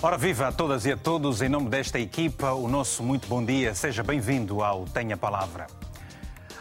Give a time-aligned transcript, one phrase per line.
[0.00, 3.44] Ora, viva a todas e a todos, em nome desta equipa, o nosso muito bom
[3.44, 3.74] dia.
[3.74, 5.66] Seja bem-vindo ao Tenha Palavra.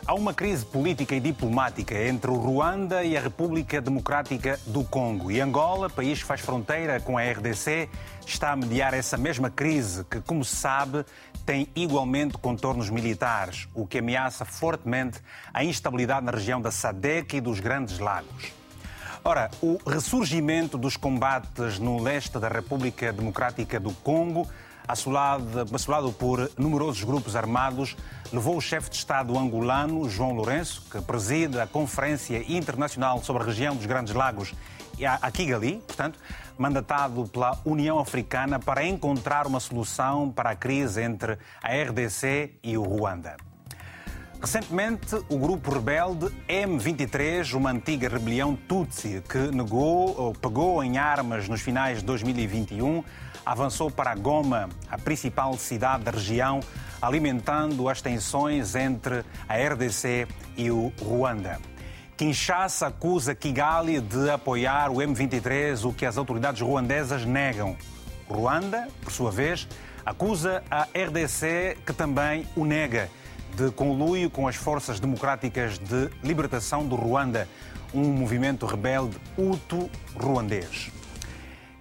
[0.07, 5.31] Há uma crise política e diplomática entre o Ruanda e a República Democrática do Congo.
[5.31, 7.87] E Angola, país que faz fronteira com a RDC,
[8.25, 11.05] está a mediar essa mesma crise que, como se sabe,
[11.45, 15.19] tem igualmente contornos militares, o que ameaça fortemente
[15.53, 18.51] a instabilidade na região da SADEC e dos Grandes Lagos.
[19.27, 24.47] Ora, o ressurgimento dos combates no leste da República Democrática do Congo,
[24.87, 27.97] assolado, assolado por numerosos grupos armados,
[28.31, 33.45] levou o chefe de Estado angolano, João Lourenço, que preside a Conferência Internacional sobre a
[33.45, 34.53] Região dos Grandes Lagos,
[35.21, 36.17] a Kigali, portanto,
[36.57, 42.77] mandatado pela União Africana para encontrar uma solução para a crise entre a RDC e
[42.77, 43.35] o Ruanda.
[44.39, 51.49] Recentemente, o grupo rebelde M23, uma antiga rebelião Tutsi que negou ou pegou em armas
[51.49, 53.03] nos finais de 2021,
[53.43, 56.59] avançou para Goma, a principal cidade da região,
[57.01, 61.59] alimentando as tensões entre a RDC e o Ruanda.
[62.15, 67.75] Kinshasa acusa Kigali de apoiar o M23, o que as autoridades ruandesas negam.
[68.29, 69.67] Ruanda, por sua vez,
[70.05, 73.09] acusa a RDC, que também o nega
[73.57, 77.49] de conluio com as forças democráticas de libertação do Ruanda,
[77.91, 80.91] um movimento rebelde hutu-ruandês.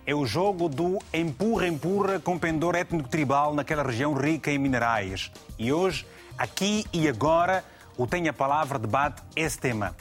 [0.07, 5.31] É o jogo do empurra-empurra com pendor étnico-tribal naquela região rica em minerais.
[5.59, 6.07] E hoje,
[6.39, 7.63] aqui e agora,
[7.95, 9.95] o Tem a Palavra debate esse tema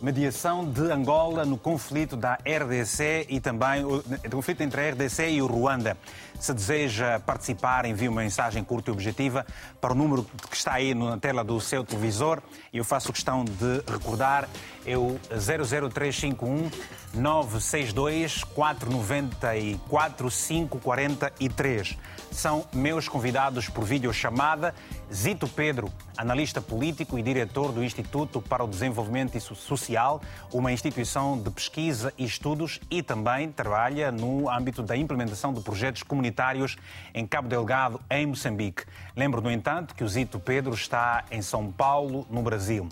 [0.00, 5.42] mediação de Angola no conflito da RDC e também o conflito entre a RDC e
[5.42, 5.96] o Ruanda.
[6.40, 9.44] Se deseja participar, envie uma mensagem curta e objetiva
[9.78, 12.40] para o número que está aí na tela do seu televisor.
[12.72, 14.48] E eu faço questão de recordar,
[14.86, 16.70] é o 00351
[17.12, 21.98] 962 494 543.
[22.30, 24.74] São meus convidados por videochamada.
[25.12, 31.50] Zito Pedro, analista político e diretor do Instituto para o Desenvolvimento Social, uma instituição de
[31.50, 36.29] pesquisa e estudos e também trabalha no âmbito da implementação de projetos comunitários
[37.14, 38.84] em Cabo Delgado, em Moçambique.
[39.16, 42.88] Lembro, no entanto, que o Zito Pedro está em São Paulo, no Brasil.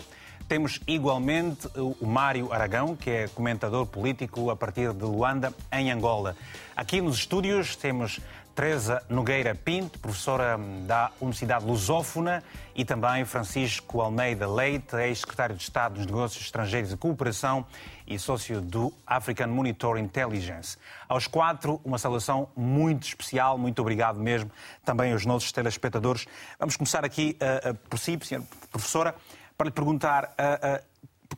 [0.47, 6.35] Temos igualmente o Mário Aragão, que é comentador político a partir de Luanda, em Angola.
[6.75, 8.19] Aqui nos estúdios temos
[8.59, 12.43] Teresa Nogueira Pinto, professora da Universidade Lusófona,
[12.75, 17.65] e também Francisco Almeida Leite, ex-secretário de Estado dos Negócios Estrangeiros e Cooperação
[18.05, 20.77] e sócio do African Monitor Intelligence.
[21.07, 24.51] Aos quatro, uma saudação muito especial, muito obrigado mesmo,
[24.83, 26.27] também aos nossos telespectadores.
[26.59, 29.15] Vamos começar aqui uh, uh, por si, senhora professora,
[29.57, 30.35] para lhe perguntar.
[30.37, 30.85] Uh,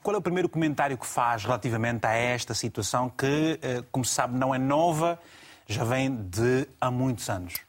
[0.02, 3.60] qual é o primeiro comentário que faz relativamente a esta situação que,
[3.92, 5.20] como se sabe, não é nova,
[5.72, 7.62] já vem de há muitos anos.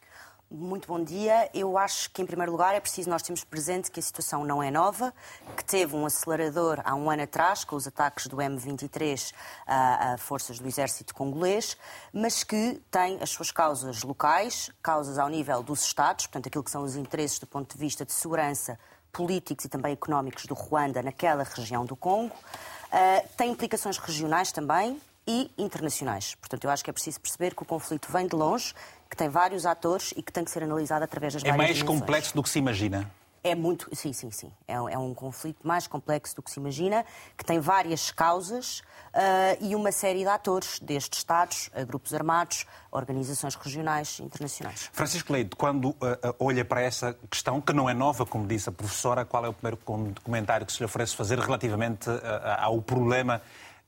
[0.50, 1.48] Muito bom dia.
[1.54, 4.62] Eu acho que, em primeiro lugar, é preciso nós termos presente que a situação não
[4.62, 5.14] é nova,
[5.56, 9.32] que teve um acelerador há um ano atrás, com os ataques do M23
[9.66, 11.74] a, a forças do exército congolês,
[12.12, 16.70] mas que tem as suas causas locais, causas ao nível dos Estados, portanto, aquilo que
[16.70, 18.78] são os interesses do ponto de vista de segurança
[19.10, 22.34] políticos e também económicos do Ruanda naquela região do Congo.
[22.34, 26.34] Uh, tem implicações regionais também, e internacionais.
[26.34, 28.74] Portanto, eu acho que é preciso perceber que o conflito vem de longe,
[29.08, 31.64] que tem vários atores e que tem que ser analisado através das é várias É
[31.64, 32.00] mais dimensões.
[32.00, 33.10] complexo do que se imagina?
[33.44, 34.52] É muito, sim, sim, sim.
[34.68, 37.04] É, é, um conflito mais complexo do que se imagina,
[37.36, 38.78] que tem várias causas
[39.12, 44.88] uh, e uma série de atores, desde Estados, a grupos armados, organizações regionais e internacionais.
[44.92, 45.96] Francisco Leite, quando uh,
[46.38, 49.52] olha para essa questão, que não é nova, como disse a professora, qual é o
[49.52, 49.78] primeiro
[50.22, 52.20] comentário que se lhe oferece fazer relativamente uh,
[52.58, 53.42] ao problema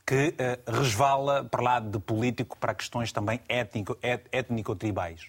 [0.07, 3.41] que uh, resvala para lá de político para questões também
[4.33, 5.29] étnico-tribais.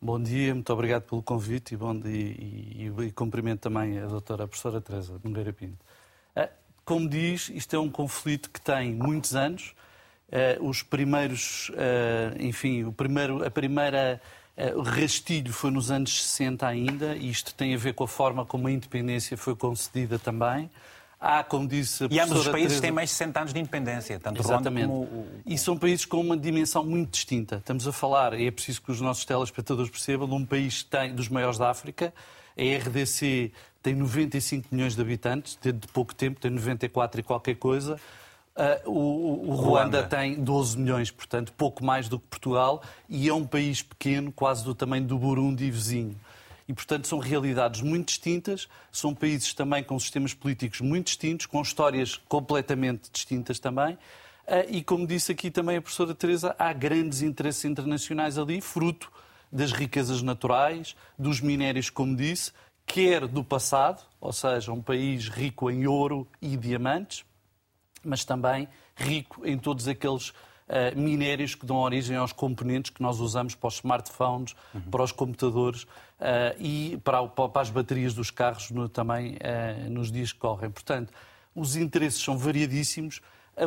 [0.00, 4.06] Bom dia, muito obrigado pelo convite e, bom dia, e, e, e cumprimento também a
[4.06, 5.78] doutora a professora Teresa Nogueira Pinto.
[6.36, 6.48] Uh,
[6.84, 9.74] como diz, isto é um conflito que tem muitos anos.
[10.28, 11.70] Uh, os primeiros,
[12.40, 14.20] enfim, o primeiro, a primeira
[14.76, 18.46] o rastilho foi nos anos 60 ainda, e isto tem a ver com a forma
[18.46, 20.70] como a independência foi concedida também.
[21.26, 22.82] Há, como disse a E ambos os países Teresa...
[22.82, 24.86] têm mais de 60 anos de independência, tanto Exatamente.
[24.88, 25.26] Ruanda como...
[25.46, 27.56] E são países com uma dimensão muito distinta.
[27.56, 30.90] Estamos a falar, e é preciso que os nossos telespectadores percebam, de um país que
[30.90, 32.12] tem, dos maiores da África.
[32.58, 33.50] A RDC
[33.82, 37.98] tem 95 milhões de habitantes, desde pouco tempo tem 94 e qualquer coisa.
[38.54, 43.30] Uh, o, o Ruanda, Ruanda tem 12 milhões, portanto, pouco mais do que Portugal, e
[43.30, 46.14] é um país pequeno, quase do tamanho do Burundi vizinho
[46.66, 51.60] e, portanto, são realidades muito distintas, são países também com sistemas políticos muito distintos, com
[51.60, 53.98] histórias completamente distintas também.
[54.46, 59.12] Ah, e, como disse aqui também a professora Teresa, há grandes interesses internacionais ali, fruto
[59.52, 62.52] das riquezas naturais, dos minérios, como disse,
[62.86, 67.24] quer do passado, ou seja, um país rico em ouro e diamantes,
[68.02, 73.20] mas também rico em todos aqueles uh, minérios que dão origem aos componentes que nós
[73.20, 74.80] usamos para os smartphones, uhum.
[74.82, 75.86] para os computadores
[76.58, 80.70] e para, para, as baterias dos carros no, também uh, nos dias que correm.
[80.70, 81.12] Portanto,
[81.54, 83.20] os interesses são variadíssimos,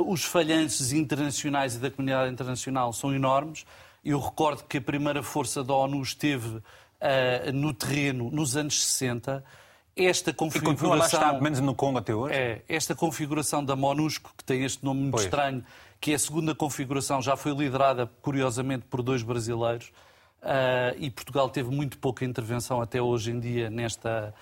[0.06, 3.65] os falhanços internacionais e da comunidade internacional são enormes.
[4.04, 9.44] Eu recordo que a primeira força da ONU esteve uh, no terreno nos anos 60.
[9.95, 10.95] Esta configuração.
[10.95, 12.36] E lá estar, menos no Congo até hoje?
[12.36, 15.24] É, esta configuração da MONUSCO, que tem este nome muito pois.
[15.25, 15.63] estranho,
[16.00, 19.92] que é a segunda configuração, já foi liderada, curiosamente, por dois brasileiros.
[20.47, 24.33] Uh, e Portugal teve muito pouca intervenção até hoje em dia nesta.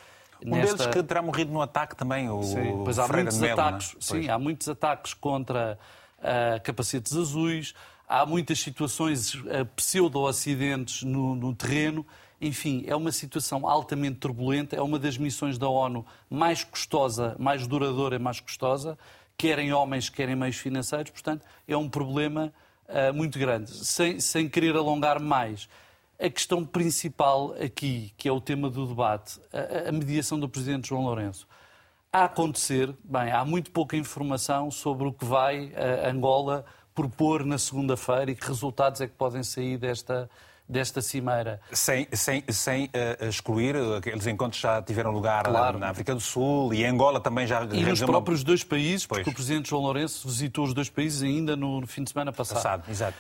[0.46, 0.78] Um nesta...
[0.78, 4.02] deles que terá morrido no ataque também, o sim, pois há muitos Melo, ataques, é?
[4.02, 5.80] Sim, há muitos ataques contra
[6.20, 7.74] uh, capacetes azuis,
[8.08, 12.06] há muitas situações uh, pseudo-acidentes no, no terreno
[12.40, 17.66] enfim, é uma situação altamente turbulenta, é uma das missões da ONU mais custosa, mais
[17.66, 18.98] duradoura e mais custosa,
[19.38, 22.54] querem homens, querem meios financeiros, portanto, é um problema
[22.88, 23.72] uh, muito grande.
[23.72, 25.70] Sem, sem querer alongar mais,
[26.20, 30.90] a questão principal aqui, que é o tema do debate, a, a mediação do Presidente
[30.90, 31.48] João Lourenço.
[32.12, 35.74] A acontecer, bem, há muito pouca informação sobre o que vai
[36.10, 40.30] Angola propor na segunda-feira e que resultados é que podem sair desta,
[40.68, 41.60] desta cimeira.
[41.74, 45.78] Sem, sem, sem uh, excluir, aqueles encontros já tiveram lugar claro.
[45.78, 47.64] na África do Sul e Angola também já...
[47.66, 49.20] E nos próprios dois países, pois.
[49.20, 52.56] porque o Presidente João Lourenço visitou os dois países ainda no fim de semana passado.
[52.56, 53.18] Passado, exato.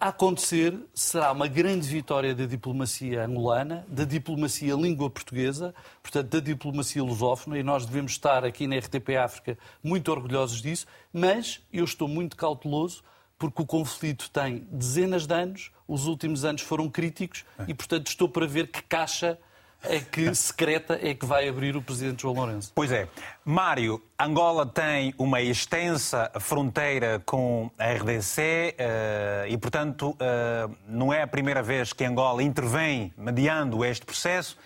[0.00, 6.38] A acontecer será uma grande vitória da diplomacia angolana, da diplomacia língua portuguesa, portanto da
[6.38, 11.82] diplomacia lusófona, e nós devemos estar aqui na RTP África muito orgulhosos disso, mas eu
[11.82, 13.02] estou muito cauteloso
[13.36, 18.28] porque o conflito tem dezenas de anos, os últimos anos foram críticos e, portanto, estou
[18.28, 19.36] para ver que caixa
[19.82, 22.72] é que secreta é que vai abrir o presidente João Lourenço.
[22.74, 23.08] Pois é.
[23.44, 31.22] Mário, Angola tem uma extensa fronteira com a RDC eh, e, portanto, eh, não é
[31.22, 34.58] a primeira vez que Angola intervém mediando este processo.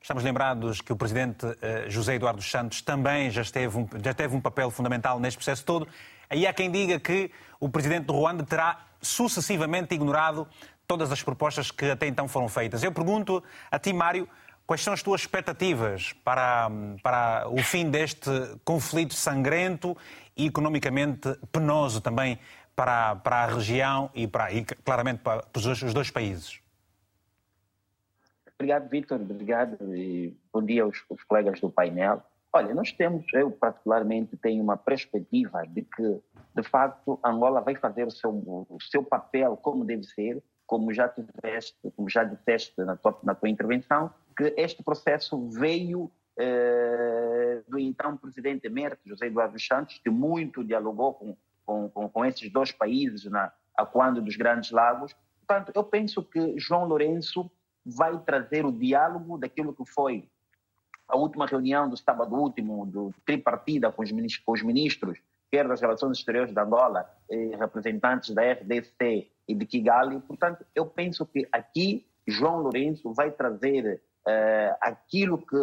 [0.00, 4.36] Estamos lembrados que o presidente eh, José Eduardo Santos também já, esteve um, já teve
[4.36, 5.88] um papel fundamental neste processo todo.
[6.30, 10.46] Aí há quem diga que o presidente do Ruanda terá sucessivamente ignorado
[10.86, 12.82] todas as propostas que até então foram feitas.
[12.82, 14.28] Eu pergunto a ti, Mário,
[14.68, 16.70] quais são as tuas expectativas para,
[17.02, 18.30] para o fim deste
[18.66, 19.96] conflito sangrento
[20.36, 22.38] e economicamente penoso também
[22.76, 26.60] para, para a região e, para, e claramente para os dois, os dois países?
[28.56, 29.18] Obrigado, Victor.
[29.18, 32.22] Obrigado e bom dia aos, aos colegas do painel.
[32.52, 36.20] Olha, nós temos, eu particularmente tenho uma perspectiva de que,
[36.54, 38.30] de facto, Angola vai fazer o seu,
[38.68, 43.34] o seu papel como deve ser, como já tiveste, como já disseste na tua, na
[43.34, 46.08] tua intervenção, que este processo veio
[46.38, 51.36] eh, do então presidente emérito José Eduardo Santos, que muito dialogou com,
[51.66, 55.12] com, com, com esses dois países na, a quando dos Grandes Lagos.
[55.44, 57.50] Portanto, eu penso que João Lourenço
[57.84, 60.28] vai trazer o diálogo daquilo que foi
[61.08, 65.18] a última reunião do sábado último, do tripartida com os ministros, com os ministros
[65.50, 70.20] quer das Relações Exteriores de Angola, eh, representantes da RDC e de Kigali.
[70.20, 75.56] Portanto, eu penso que aqui João Lourenço vai trazer eh, aquilo que,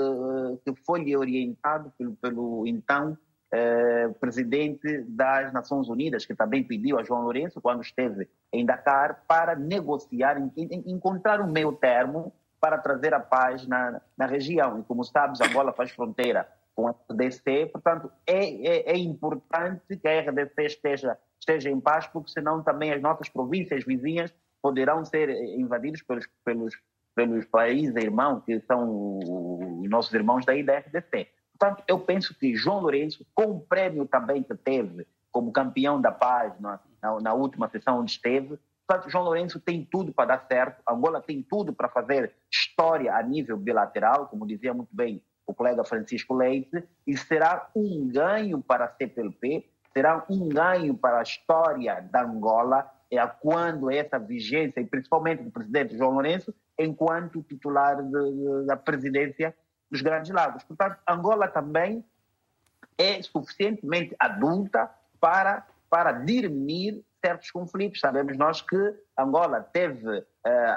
[0.65, 3.17] que foi-lhe orientado pelo, pelo então
[3.51, 9.23] eh, presidente das Nações Unidas, que também pediu a João Lourenço, quando esteve em Dakar,
[9.27, 14.79] para negociar, encontrar um meio termo para trazer a paz na, na região.
[14.79, 20.07] E como sabes, Angola faz fronteira com a RDC, portanto, é, é, é, importante que
[20.07, 25.29] a RDC esteja, esteja em paz, porque senão também as nossas províncias vizinhas poderão ser
[25.29, 26.73] invadidas pelos, pelos,
[27.15, 31.27] pelos países irmãos, que são os nossos irmãos da RDC.
[31.57, 36.11] Portanto, eu penso que João Lourenço, com o prêmio também que teve como campeão da
[36.11, 40.45] paz na, na, na última sessão onde esteve, Portanto, João Lourenço tem tudo para dar
[40.47, 45.53] certo, Angola tem tudo para fazer história a nível bilateral, como dizia muito bem o
[45.53, 51.23] colega Francisco Leite, e será um ganho para a CPLP, será um ganho para a
[51.23, 58.01] história da Angola, é quando essa vigência, e principalmente do presidente João Lourenço, enquanto titular
[58.01, 59.55] de, de, da presidência
[59.89, 60.63] dos Grandes Lagos.
[60.63, 62.03] Portanto, Angola também
[62.97, 64.89] é suficientemente adulta
[65.19, 67.99] para, para dirimir certos conflitos.
[67.99, 70.23] Sabemos nós que Angola teve uh,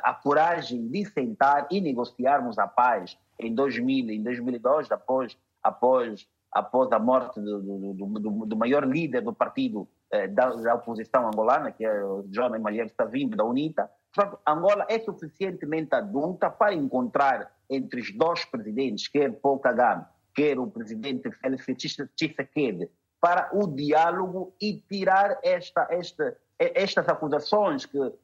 [0.03, 6.91] a coragem de sentar e negociarmos a paz em 2000, em 2002, após, após, após
[6.93, 11.71] a morte do, do, do, do maior líder do partido uh, da, da, oposição angolana,
[11.71, 13.91] que é o João Malheiro Savimbi, da UNITA.
[14.13, 20.59] Portanto, Angola é suficientemente adulta para encontrar entre os dois presidentes, quer Paul Kagame, quer
[20.59, 21.67] o presidente Félix
[22.17, 28.15] Tshisekedi, para o diálogo e tirar esta, esta, estas acusações que uh,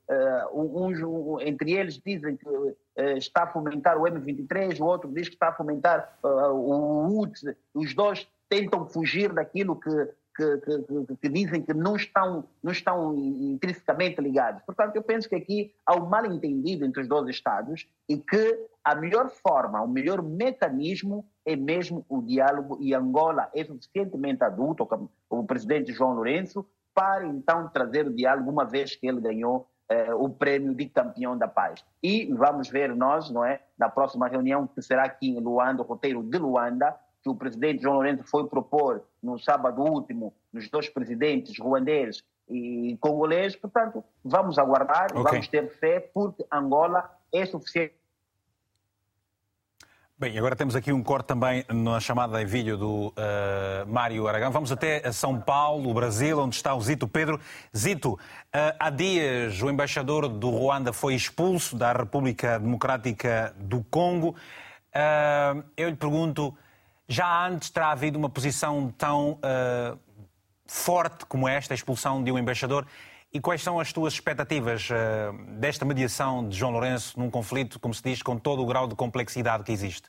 [0.53, 2.77] uns, um, entre eles dizem que uh,
[3.17, 7.55] está a fomentar o M23, o outro diz que está a fomentar uh, o UTS,
[7.75, 9.91] os dois tentam fugir daquilo que
[10.35, 14.63] que, que, que, dizem que não estão, não estão intrinsecamente ligados.
[14.65, 18.67] Portanto, eu penso que aqui há um mal entendido entre os dois Estados e que
[18.85, 24.85] a melhor forma, o melhor mecanismo é mesmo o diálogo e Angola é suficientemente adulto,
[24.85, 29.67] como o presidente João Lourenço, para então trazer o diálogo, uma vez que ele ganhou
[29.89, 31.85] eh, o prêmio de campeão da paz.
[32.03, 35.85] E vamos ver nós, não é, na próxima reunião que será aqui em Luanda, o
[35.85, 40.91] roteiro de Luanda, que o presidente João Lourenço foi propor no sábado último, nos dois
[40.91, 43.57] presidentes ruandês e congolês.
[43.57, 45.23] Portanto, vamos aguardar, okay.
[45.23, 47.95] vamos ter fé, porque Angola é suficiente.
[50.17, 53.13] Bem, agora temos aqui um corte também na chamada em vídeo do uh,
[53.87, 54.53] Mário Aragão.
[54.53, 57.41] Vamos até São Paulo, Brasil, onde está o Zito Pedro.
[57.77, 58.19] Zito, uh,
[58.79, 64.37] há dias o embaixador do Ruanda foi expulso da República Democrática do Congo.
[64.95, 66.57] Uh, eu lhe pergunto,
[67.09, 69.99] já antes terá havido uma posição tão uh,
[70.67, 72.87] forte como esta, a expulsão de um embaixador.
[73.33, 77.93] E quais são as tuas expectativas uh, desta mediação de João Lourenço num conflito, como
[77.93, 80.09] se diz, com todo o grau de complexidade que existe?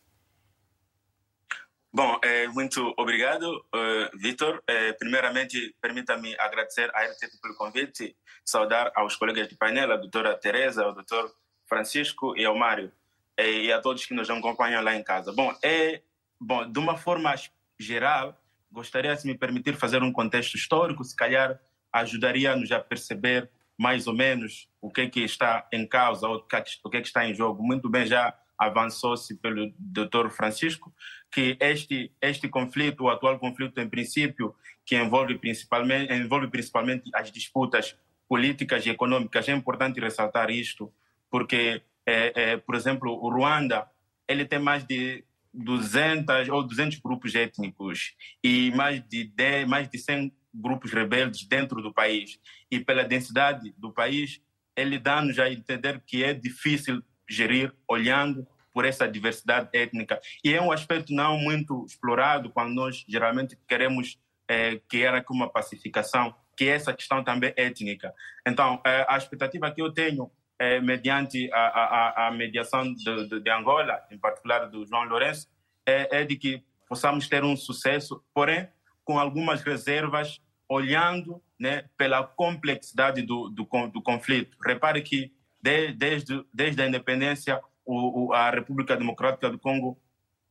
[1.91, 4.61] Bom, é, muito obrigado, uh, Vitor.
[4.67, 10.37] É, primeiramente, permita-me agradecer à RTP pelo convite, saudar aos colegas de painel, a doutora
[10.37, 11.33] Teresa, ao doutor
[11.67, 12.91] Francisco e ao Mário,
[13.37, 15.31] e a todos que nos acompanham lá em casa.
[15.31, 16.01] Bom, é
[16.39, 17.33] Bom, de uma forma
[17.79, 18.39] geral,
[18.71, 21.59] gostaria, se me permitir, fazer um contexto histórico, se calhar
[21.91, 26.89] ajudaria-nos a perceber mais ou menos o que é que está em causa, ou o
[26.89, 27.63] que é que está em jogo.
[27.63, 30.29] Muito bem, já avançou-se pelo Dr.
[30.29, 30.93] Francisco
[31.31, 37.31] que este este conflito, o atual conflito em princípio, que envolve principalmente envolve principalmente as
[37.31, 40.91] disputas políticas e econômicas, é importante ressaltar isto,
[41.29, 43.89] porque é, é, por exemplo, o Ruanda
[44.27, 45.23] ele tem mais de
[45.55, 51.81] 200 ou 200 grupos étnicos e mais de 10, mais de 100 grupos rebeldes dentro
[51.81, 52.39] do país.
[52.69, 54.41] E pela densidade do país,
[54.75, 60.19] ele dá-nos a entender que é difícil gerir olhando por essa diversidade étnica.
[60.43, 65.49] E é um aspecto não muito explorado quando nós geralmente queremos é, criar aqui uma
[65.49, 68.13] pacificação, que é essa questão também étnica.
[68.45, 73.39] Então, é, a expectativa que eu tenho é, mediante a, a, a mediação de, de,
[73.41, 75.47] de, Angola, em particular do João Lourenço,
[75.85, 78.67] é, é, de que possamos ter um sucesso, porém
[79.03, 84.57] com algumas reservas, olhando né, pela complexidade do, do, do conflito.
[84.65, 85.31] Repare que
[85.61, 89.99] de, desde, desde a independência, o, o, a República Democrática do Congo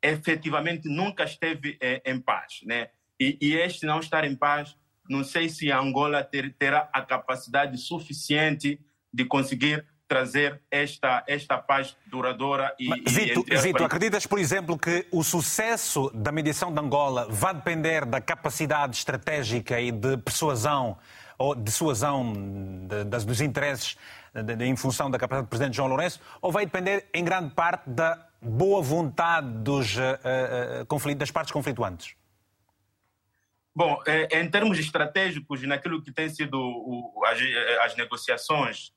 [0.03, 2.61] efetivamente nunca esteve é, em paz.
[2.65, 2.91] Né?
[3.19, 4.77] E, e, este não estar em paz,
[5.09, 8.81] não sei se a Angola ter, terá a capacidade suficiente
[9.13, 12.89] de conseguir trazer esta, esta paz duradoura e.
[12.89, 17.55] Mas, Zito, e Zito acreditas, por exemplo, que o sucesso da mediação de Angola vai
[17.55, 20.99] depender da capacidade estratégica e de persuasão
[21.39, 22.33] ou dissuasão
[22.87, 23.97] de, de, dos interesses
[24.35, 27.89] de, em função da capacidade do Presidente João Lourenço, ou vai depender em grande parte
[27.89, 32.15] da boa vontade dos, uh, uh, das partes conflituantes?
[33.75, 37.13] Bom, é, em termos estratégicos, naquilo que tem sido
[37.83, 38.93] as negociações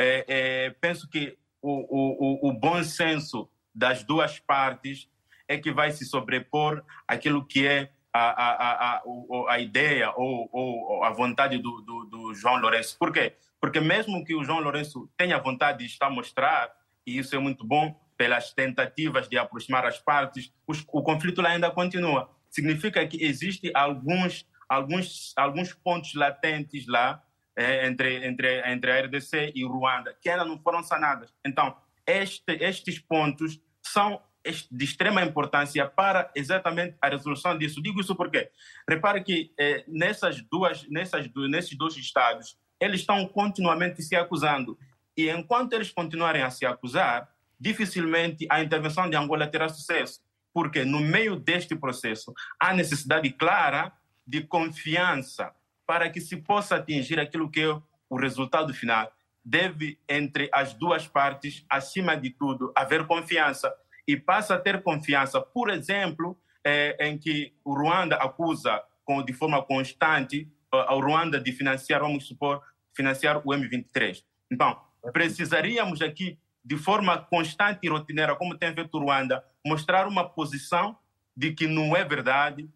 [0.00, 5.06] é, é, penso que o, o, o bom senso das duas partes
[5.46, 9.02] é que vai se sobrepor aquilo que é a, a, a,
[9.50, 12.96] a, ideia ou, ou a vontade do, do, do, João Lourenço.
[12.98, 13.36] Por quê?
[13.60, 16.72] Porque mesmo que o João Lourenço tenha vontade de estar a mostrar,
[17.06, 21.50] e isso é muito bom, pelas tentativas de aproximar as partes, os, o conflito lá
[21.50, 22.30] ainda continua.
[22.48, 27.22] Significa que existem alguns, alguns, alguns pontos latentes lá
[27.60, 31.30] é, entre, entre, entre a RDC e Ruanda, que ainda não foram sanadas.
[31.44, 31.76] Então,
[32.06, 34.22] este, estes pontos são
[34.70, 37.82] de extrema importância para exatamente a resolução disso.
[37.82, 38.50] Digo isso porque,
[38.88, 44.78] repare que é, nessas duas, nessas, nesses dois estados, eles estão continuamente se acusando.
[45.14, 50.20] E enquanto eles continuarem a se acusar, dificilmente a intervenção de Angola terá sucesso.
[50.54, 53.92] Porque no meio deste processo há necessidade clara
[54.26, 55.52] de confiança
[55.90, 59.12] para que se possa atingir aquilo que é o resultado final,
[59.44, 63.74] deve, entre as duas partes, acima de tudo, haver confiança.
[64.06, 69.32] E passa a ter confiança, por exemplo, é, em que o Ruanda acusa com, de
[69.32, 72.62] forma constante uh, Ruanda de financiar, vamos supor,
[72.94, 74.22] financiar o M23.
[74.48, 74.80] Então,
[75.12, 80.96] precisaríamos aqui, de forma constante e rotineira, como tem feito Ruanda, mostrar uma posição
[81.36, 82.70] de que não é verdade,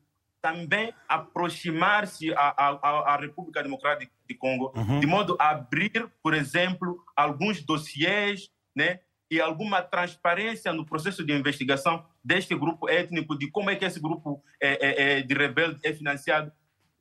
[0.44, 5.00] também aproximar-se à, República Democrática de Congo, uhum.
[5.00, 11.32] de modo a abrir, por exemplo, alguns dossiês né, e alguma transparência no processo de
[11.32, 15.80] investigação deste grupo étnico, de como é que esse grupo é, é, é de rebelde
[15.82, 16.52] é financiado.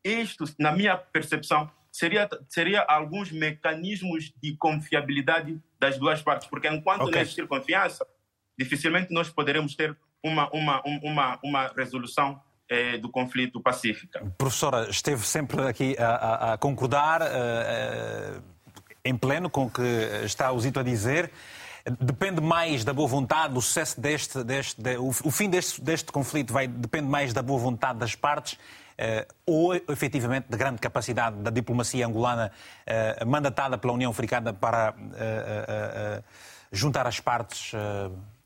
[0.02, 7.02] Isto, na minha percepção, seria, seria alguns mecanismos de confiabilidade das duas partes, porque enquanto
[7.02, 7.16] okay.
[7.16, 8.08] não existir confiança,
[8.58, 12.42] dificilmente nós poderemos ter uma, uma, uma, uma resolução
[12.74, 14.26] eh, do conflito pacífica.
[14.36, 18.44] Professora, esteve sempre aqui a, a, a concordar uh, uh,
[19.06, 19.82] em pleno com o que
[20.26, 21.30] está o Zito a dizer.
[22.00, 26.12] Depende mais da boa vontade, do sucesso deste, deste de, o, o, fim deste, deste
[26.12, 31.36] conflito vai, depende mais da boa vontade das partes uh, ou efetivamente da grande capacidade
[31.38, 32.52] da diplomacia angolana
[33.28, 34.96] mandatada pela União Africana para
[36.72, 37.72] juntar as partes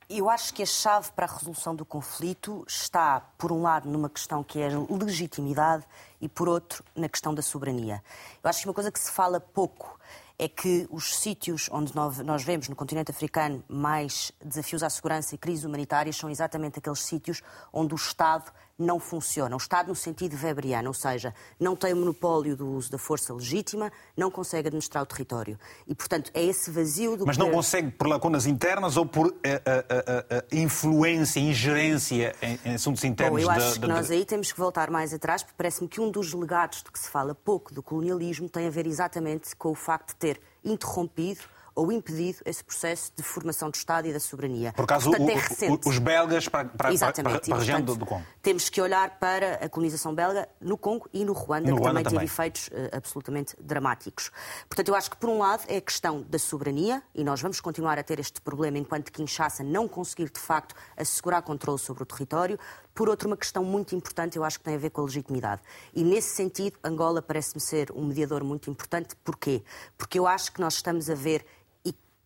[0.10, 4.10] eu acho que a chave para a resolução do conflito está, por um lado, numa
[4.10, 5.86] questão que é a legitimidade
[6.22, 8.02] e, por outro, na questão da soberania.
[8.42, 10.00] Eu acho que uma coisa que se fala pouco
[10.40, 15.38] é que os sítios onde nós vemos no continente africano mais desafios à segurança e
[15.38, 17.42] crises humanitárias são exatamente aqueles sítios
[17.74, 19.56] onde o Estado não funciona.
[19.56, 23.34] O Estado, no sentido weberiano, ou seja, não tem o monopólio do uso da força
[23.34, 25.60] legítima, não consegue administrar o território.
[25.88, 29.32] E, portanto, é esse vazio do Mas não consegue por lacunas internas ou por uh,
[29.32, 33.44] uh, uh, influência, ingerência em, em, assuntos internos?
[33.44, 36.12] Bom, eu acho que nós aí temos que voltar mais atrás, porque parece-me que um
[36.12, 39.76] dos legados de que se fala pouco do colonialismo tem a ver exatamente com o
[39.76, 41.42] facto de ter interrompido
[41.78, 44.74] ou impedido esse processo de formação do Estado e da soberania.
[44.74, 47.34] Por acaso, portanto, é o, os belgas para, para, Exatamente.
[47.34, 48.26] para, para a região do, do, Congo.
[48.42, 52.02] Temos que olhar para a colonização belga no Congo e no Ruanda, no que Ruanda
[52.02, 54.32] também, também, teve efeitos uh, absolutamente dramáticos.
[54.68, 57.62] Portanto, eu acho que, por um lado, é a questão da soberania, e nós vamos
[57.62, 62.06] continuar a ter este problema enquanto Kinshasa não conseguir, de facto, assegurar controle sobre o
[62.08, 62.60] território.
[62.96, 65.62] Por outro, uma questão muito importante, eu acho que tem a ver com a legitimidade.
[65.94, 69.16] E, nesse sentido, Angola parece-me ser um mediador muito importante.
[69.24, 69.62] Porquê?
[69.96, 71.46] Porque eu acho que nós estamos a ver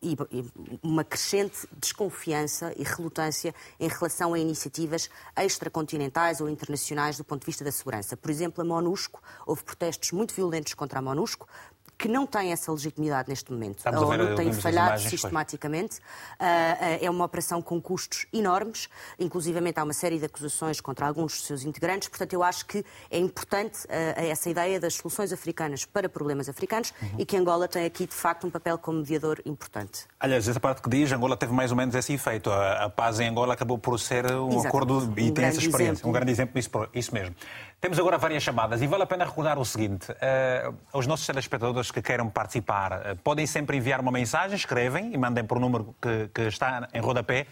[0.01, 0.17] e
[0.81, 7.45] uma crescente desconfiança e relutância em relação a iniciativas extracontinentais ou internacionais do ponto de
[7.45, 8.17] vista da segurança.
[8.17, 11.47] Por exemplo, a MONUSCO, houve protestos muito violentos contra a MONUSCO,
[12.01, 13.77] que não tem essa legitimidade neste momento.
[13.77, 15.97] Estamos a ONU tem falhado sistematicamente.
[15.97, 21.33] Uh, é uma operação com custos enormes, inclusivamente há uma série de acusações contra alguns
[21.33, 22.09] dos seus integrantes.
[22.09, 26.91] Portanto, eu acho que é importante uh, essa ideia das soluções africanas para problemas africanos
[26.99, 27.17] uhum.
[27.19, 30.07] e que Angola tem aqui, de facto, um papel como mediador importante.
[30.19, 32.49] Aliás, essa parte que diz, Angola teve mais ou menos esse efeito.
[32.49, 35.91] A, paz em Angola acabou por ser um acordo e um tem essa experiência.
[35.91, 36.09] Exemplo.
[36.09, 37.35] Um grande exemplo disso, isso mesmo.
[37.81, 41.89] Temos agora várias chamadas e vale a pena recordar o seguinte: uh, aos nossos telespectadores
[41.89, 45.95] que queiram participar, uh, podem sempre enviar uma mensagem, escrevem e mandem para o número
[45.99, 47.47] que, que está em rodapé.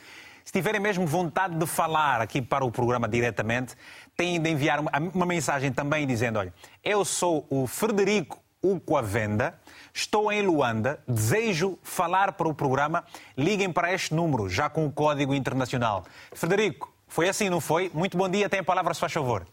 [0.45, 3.73] Se tiverem mesmo vontade de falar aqui para o programa diretamente,
[4.15, 9.59] têm de enviar uma, uma mensagem também dizendo: olha, eu sou o Frederico Uquavenda,
[9.91, 13.03] estou em Luanda, desejo falar para o programa,
[13.35, 16.05] liguem para este número, já com o código internacional.
[16.33, 17.89] Frederico, foi assim, não foi?
[17.95, 19.43] Muito bom dia, tem a palavra, se faz favor.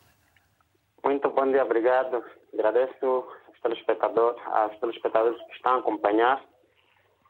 [1.07, 2.25] Muito bom dia, obrigado.
[2.53, 3.07] Agradeço
[3.47, 6.42] aos telespectadores, aos telespectadores que estão a acompanhar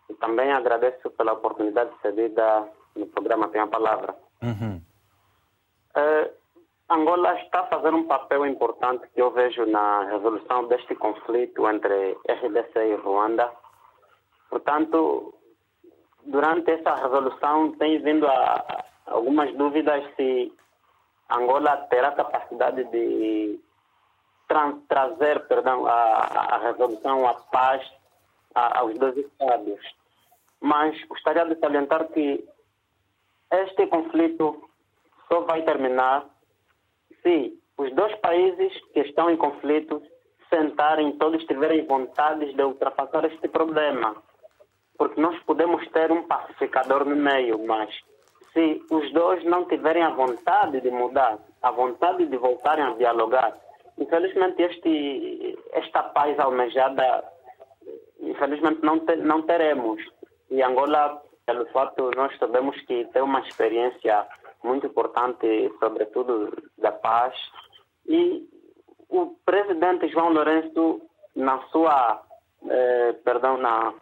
[0.09, 4.17] e também agradeço pela oportunidade cedida no programa Tem a Palavra.
[4.43, 4.81] Uhum.
[5.95, 6.33] Uh,
[6.89, 12.79] Angola está fazer um papel importante que eu vejo na resolução deste conflito entre RDC
[12.79, 13.53] e Ruanda.
[14.49, 15.35] Portanto,
[16.25, 20.51] durante essa resolução tem vindo a, a algumas dúvidas se
[21.31, 23.66] Angola terá capacidade de
[24.49, 27.83] tra trazer perdão, a, a resolução, a paz
[28.55, 29.81] a, aos dois Estados.
[30.61, 32.45] Mas gostaria de salientar que
[33.51, 34.69] este conflito
[35.29, 36.25] só vai terminar
[37.23, 40.03] se os dois países que estão em conflito
[40.49, 44.17] sentarem todos tiverem vontade de ultrapassar este problema.
[44.97, 47.91] Porque nós podemos ter um pacificador no meio, mas
[48.53, 53.53] se os dois não tiverem a vontade de mudar, a vontade de voltarem a dialogar,
[53.99, 57.25] Infelizmente, este, esta paz almejada,
[58.21, 60.03] infelizmente, não, te, não teremos.
[60.51, 64.27] E Angola, pelo fato, nós sabemos que tem uma experiência
[64.63, 67.35] muito importante, sobretudo da paz.
[68.07, 68.47] E
[69.09, 71.01] o presidente João Lourenço,
[71.35, 72.23] na sua,
[72.69, 73.95] eh, perdão, na,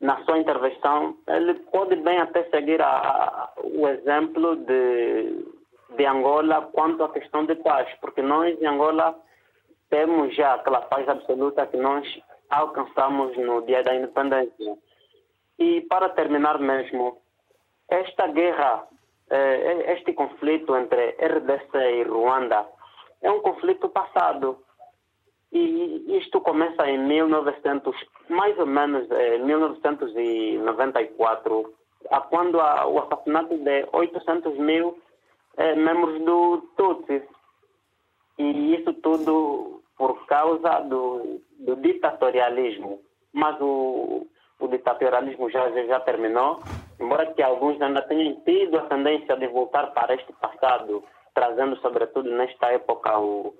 [0.00, 5.46] na sua intervenção, ele pode bem até seguir a, a, o exemplo de
[5.96, 9.14] de Angola quanto à questão de paz, porque nós em Angola
[9.90, 12.06] temos já aquela paz absoluta que nós
[12.50, 14.76] alcançamos no dia da independência.
[15.58, 17.18] E para terminar mesmo,
[17.88, 18.86] esta guerra,
[19.30, 22.66] eh, este conflito entre RDC e Ruanda
[23.22, 24.58] é um conflito passado.
[25.52, 27.94] E isto começa em 1900,
[28.28, 31.72] mais ou menos em 1994,
[32.10, 34.98] a quando o assassinato de 800 mil
[35.56, 37.22] eh, membros do Tutsis.
[38.38, 43.00] E isso tudo por causa do, do ditatorialismo.
[43.32, 44.26] Mas o,
[44.58, 46.60] o ditatorialismo já, já terminou,
[47.00, 52.30] embora que alguns ainda tenham tido a tendência de voltar para este passado, trazendo sobretudo
[52.30, 53.54] nesta época o,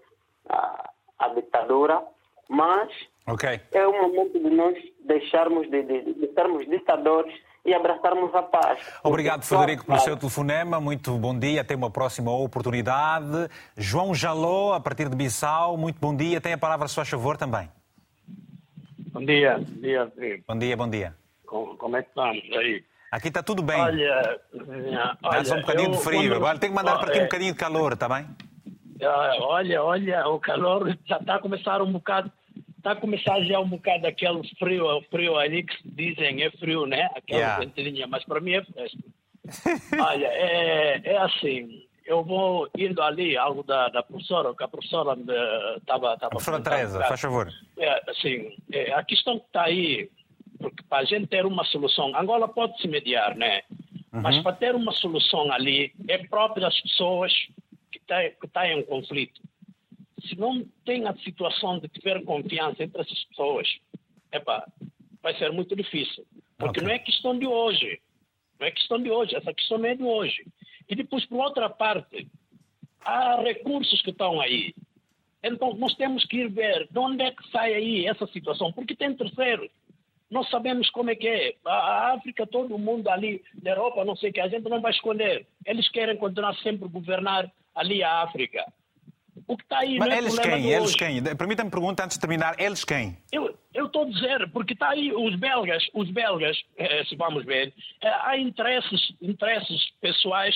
[0.48, 2.02] a, a ditadura,
[2.48, 2.88] mas
[3.26, 3.60] okay.
[3.72, 8.78] é o momento de nós deixarmos de, de, de sermos ditadores e abraçarmos a paz.
[9.02, 10.80] Obrigado, Frederico, pelo seu telefonema.
[10.80, 11.62] Muito bom dia.
[11.62, 13.48] Até uma próxima oportunidade.
[13.76, 15.76] João Jaló, a partir de Bissau.
[15.76, 16.40] Muito bom dia.
[16.40, 17.70] Tem a palavra, se faz favor, também.
[19.12, 19.58] Bom dia.
[19.58, 20.12] Bom dia,
[20.46, 21.14] Bom dia, bom dia.
[21.46, 22.84] Como, como é que estamos aí?
[23.10, 23.80] Aqui está tudo bem.
[23.80, 26.20] Olha, só um bocadinho eu, de frio.
[26.22, 26.34] Quando...
[26.34, 28.26] Agora tem que mandar para ti um bocadinho de calor, está bem?
[29.40, 32.30] Olha, olha, o calor já está a começar um bocado
[32.84, 37.08] está a começar já um bocado aquele frio, frio ali que dizem é frio, né?
[37.16, 37.58] Aquela yeah.
[37.64, 38.98] ventoinha, mas para mim é fresco.
[39.98, 45.18] Olha, é, é assim, eu vou indo ali, algo da, da professora, que a professora
[45.78, 46.18] estava...
[46.28, 47.50] Professora Teresa, faz favor.
[47.78, 50.10] É, assim, é, a questão que está aí,
[50.58, 53.62] porque para a gente ter uma solução, Angola pode se mediar, né?
[54.12, 54.20] Uhum.
[54.20, 57.32] Mas para ter uma solução ali, é próprio das pessoas
[57.90, 59.40] que estão tá, que tá em um conflito
[60.28, 63.68] se não tem a situação de ter confiança entre essas pessoas,
[64.32, 64.66] epa,
[65.22, 66.26] vai ser muito difícil.
[66.58, 66.82] Porque okay.
[66.82, 68.00] não é questão de hoje.
[68.58, 69.34] Não é questão de hoje.
[69.34, 70.46] Essa questão não é de hoje.
[70.88, 72.28] E depois, por outra parte,
[73.00, 74.74] há recursos que estão aí.
[75.42, 78.72] Então, nós temos que ir ver de onde é que sai aí essa situação.
[78.72, 79.70] Porque tem terceiros.
[80.30, 81.54] Nós sabemos como é que é.
[81.64, 84.92] A África, todo mundo ali, da Europa, não sei o que, a gente não vai
[84.92, 85.46] esconder.
[85.64, 88.64] Eles querem continuar sempre a governar ali a África.
[89.46, 90.70] O que está aí Mas não é eles quem?
[90.70, 91.22] Eles quem?
[91.36, 93.16] Permita-me perguntar antes de terminar, eles quem?
[93.74, 97.74] Eu estou a dizer, porque está aí os belgas, os belgas, eh, se vamos ver,
[98.00, 100.54] eh, há interesses, interesses pessoais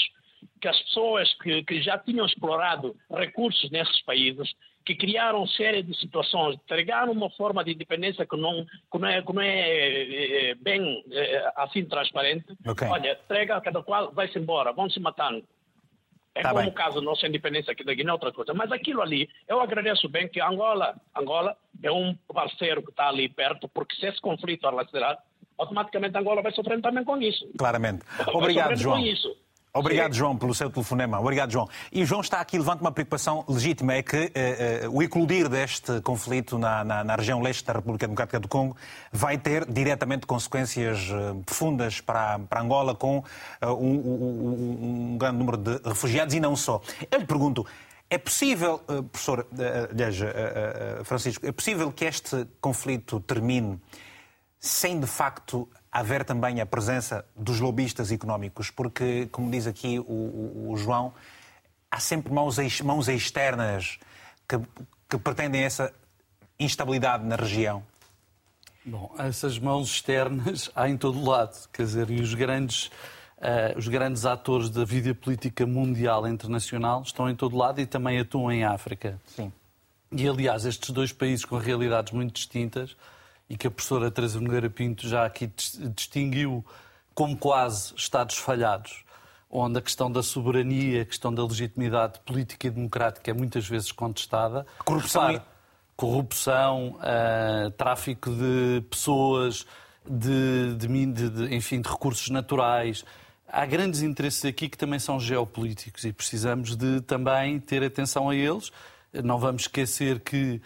[0.60, 4.52] que as pessoas que, que já tinham explorado recursos nesses países,
[4.84, 9.20] que criaram série de situações, entregaram uma forma de independência que não, que não, é,
[9.22, 12.46] que não é, é bem é, assim transparente.
[12.66, 12.88] Okay.
[12.88, 15.44] Olha, entrega cada qual, vai-se embora, vão se matando.
[16.38, 16.70] É tá como bem.
[16.70, 18.55] o caso da nossa independência aqui da Guiné, outra coisa.
[18.55, 23.29] Mas aquilo ali, eu agradeço bem que Angola, Angola é um parceiro que está ali
[23.29, 25.18] perto, porque se esse conflito alastrar,
[25.59, 27.44] automaticamente Angola vai sofrer também com isso.
[27.59, 28.05] Claramente.
[28.29, 28.98] Obrigado, João.
[28.98, 29.37] Com isso.
[29.72, 30.14] Obrigado.
[30.14, 31.20] João, pelo seu telefonema.
[31.20, 31.68] Obrigado, João.
[31.92, 35.48] E o João está aqui, levanta uma preocupação legítima, é que uh, uh, o eclodir
[35.48, 38.76] deste conflito na, na, na, região leste da República Democrática do Congo
[39.12, 43.22] vai ter diretamente consequências uh, profundas para, para Angola, com
[43.62, 46.81] um, um, um, grande número de refugiados e não só.
[47.11, 47.66] Eu lhe pergunto,
[48.11, 48.78] é possível,
[49.12, 49.46] professor,
[49.90, 50.16] aliás,
[51.04, 53.78] Francisco, é possível que este conflito termine
[54.59, 60.03] sem de facto haver também a presença dos lobistas económicos, porque, como diz aqui o,
[60.03, 61.12] o, o João,
[61.90, 63.98] há sempre mãos, mãos externas
[64.48, 64.59] que,
[65.09, 65.92] que pretendem essa
[66.59, 67.83] instabilidade na região.
[68.85, 72.87] Bom, essas mãos externas há em todo lado, quer dizer, e os grandes,
[73.38, 77.87] uh, os grandes atores da vida política mundial e internacional estão em todo lado e
[77.87, 79.20] também atuam em África.
[79.27, 79.53] Sim.
[80.11, 82.96] E, aliás, estes dois países com realidades muito distintas
[83.48, 85.50] e que a professora Teresa Nogueira Pinto já aqui
[85.94, 86.64] distinguiu
[87.14, 89.04] como quase Estados falhados,
[89.50, 93.90] onde a questão da soberania, a questão da legitimidade política e democrática é muitas vezes
[93.90, 94.66] contestada.
[94.84, 95.26] Corrupção.
[95.26, 95.42] Repare,
[95.96, 99.66] corrupção, uh, tráfico de pessoas,
[100.08, 103.04] de, de, de, enfim, de recursos naturais.
[103.48, 108.37] Há grandes interesses aqui que também são geopolíticos e precisamos de também ter atenção a
[108.37, 108.70] eles
[109.12, 110.61] não vamos esquecer que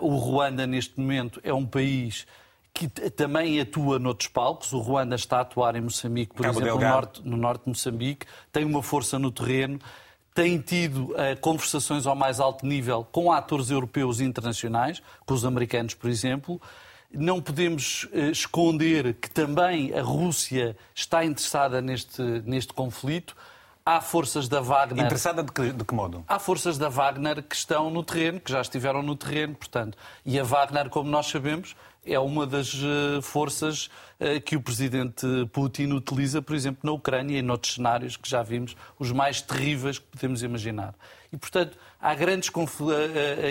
[0.00, 2.26] o Ruanda, neste momento, é um país
[2.74, 4.72] que também atua noutros palcos.
[4.72, 7.68] O Ruanda está a atuar em Moçambique, por Cabo exemplo, no norte, no norte de
[7.68, 9.78] Moçambique, tem uma força no terreno,
[10.34, 15.44] tem tido uh, conversações ao mais alto nível com atores europeus e internacionais, com os
[15.44, 16.60] americanos, por exemplo.
[17.12, 23.36] Não podemos uh, esconder que também a Rússia está interessada neste, neste conflito.
[23.84, 25.04] Há forças da Wagner.
[25.04, 26.24] Interessada de que, de que, modo?
[26.28, 29.98] Há forças da Wagner que estão no terreno, que já estiveram no terreno, portanto.
[30.24, 33.86] E a Wagner, como nós sabemos, é uma das uh, forças
[34.20, 38.42] uh, que o presidente Putin utiliza, por exemplo, na Ucrânia e noutros cenários que já
[38.42, 40.94] vimos, os mais terríveis que podemos imaginar.
[41.32, 42.50] E, portanto, há grandes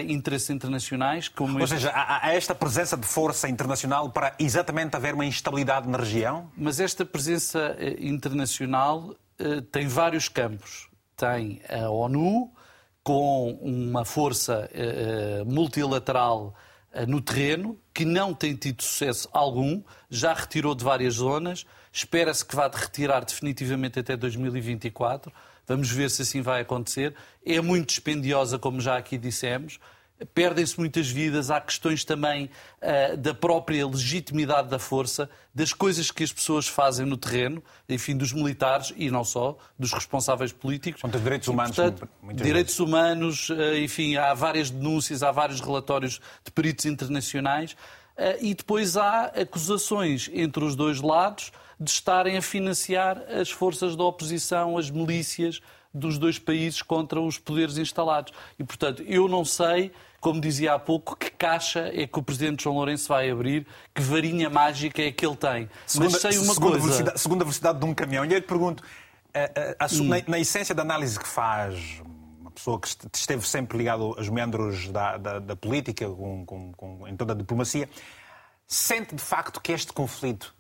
[0.08, 1.28] interesses internacionais.
[1.28, 5.90] Como Ou seja, há, há esta presença de força internacional para exatamente haver uma instabilidade
[5.90, 6.50] na região?
[6.56, 9.16] Mas esta presença internacional
[9.72, 10.90] tem vários campos.
[11.16, 12.52] Tem a ONU,
[13.04, 16.56] com uma força uh, multilateral
[16.94, 22.46] uh, no terreno, que não tem tido sucesso algum, já retirou de várias zonas, espera-se
[22.46, 25.32] que vá retirar definitivamente até 2024.
[25.68, 27.16] Vamos ver se assim vai acontecer.
[27.46, 29.80] É muito dispendiosa, como já aqui dissemos
[30.34, 32.50] perdem-se muitas vidas, há questões também
[32.82, 38.16] uh, da própria legitimidade da força, das coisas que as pessoas fazem no terreno, enfim,
[38.16, 41.02] dos militares e não só, dos responsáveis políticos.
[41.02, 41.78] Quanto direitos humanos.
[41.78, 42.80] E, portanto, direitos vezes.
[42.80, 48.98] humanos, uh, enfim, há várias denúncias, há vários relatórios de peritos internacionais uh, e depois
[48.98, 54.92] há acusações entre os dois lados de estarem a financiar as forças da oposição, as
[54.92, 55.62] milícias
[55.94, 58.34] dos dois países contra os poderes instalados.
[58.58, 62.64] E, portanto, eu não sei como dizia há pouco, que caixa é que o Presidente
[62.64, 65.68] João Lourenço vai abrir, que varinha mágica é que ele tem.
[65.88, 66.86] Segunda, Mas sei uma segunda coisa...
[66.86, 68.24] Velocidade, segunda velocidade de um caminhão.
[68.24, 68.84] E eu lhe pergunto,
[69.34, 70.04] a, a, a, hum.
[70.04, 72.02] na, na, essência da análise que faz
[72.40, 77.08] uma pessoa que esteve sempre ligado aos membros da, da, da política, com, com, com,
[77.08, 77.90] em toda a diplomacia,
[78.68, 80.54] sente de facto que este conflito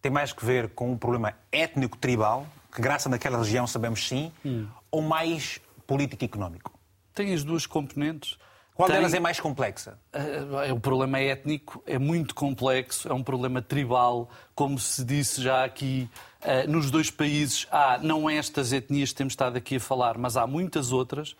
[0.00, 4.68] tem mais que ver com um problema étnico-tribal, que graça naquela região sabemos sim, hum.
[4.90, 6.78] Ou mais político-económico?
[7.14, 8.38] Tem as duas componentes.
[8.74, 8.96] Qual tem...
[8.96, 9.98] delas é mais complexa?
[10.14, 15.64] Uh, o problema étnico é muito complexo, é um problema tribal, como se disse já
[15.64, 16.08] aqui.
[16.40, 20.36] Uh, nos dois países há, não estas etnias que temos estado aqui a falar, mas
[20.36, 21.36] há muitas outras,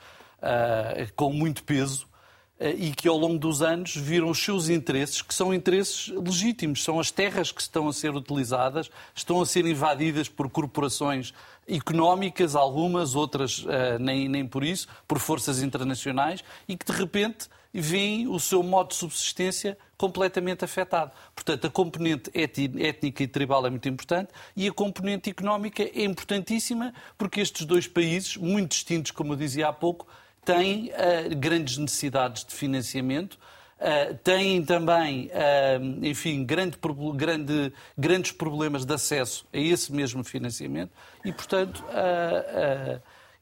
[1.14, 2.07] com muito peso,
[2.60, 6.98] e que ao longo dos anos viram os seus interesses, que são interesses legítimos, são
[6.98, 11.32] as terras que estão a ser utilizadas, estão a ser invadidas por corporações
[11.68, 17.48] económicas, algumas, outras uh, nem, nem por isso, por forças internacionais, e que de repente
[17.72, 21.12] veem o seu modo de subsistência completamente afetado.
[21.34, 26.94] Portanto, a componente étnica e tribal é muito importante e a componente económica é importantíssima
[27.16, 30.06] porque estes dois países, muito distintos, como eu dizia há pouco,
[30.48, 33.38] têm uh, grandes necessidades de financiamento
[33.78, 36.76] Uh, têm também, uh, enfim, grande,
[37.14, 40.90] grande, grandes problemas de acesso a esse mesmo financiamento
[41.24, 41.84] e, portanto,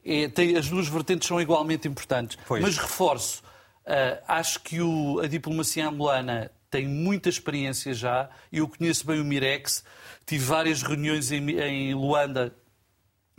[0.05, 2.37] é, tem, as duas vertentes são igualmente importantes.
[2.47, 2.61] Pois.
[2.61, 3.41] Mas reforço,
[4.27, 8.29] acho que o, a diplomacia angolana tem muita experiência já.
[8.53, 9.83] Eu conheço bem o Mirex,
[10.23, 12.53] tive várias reuniões em, em Luanda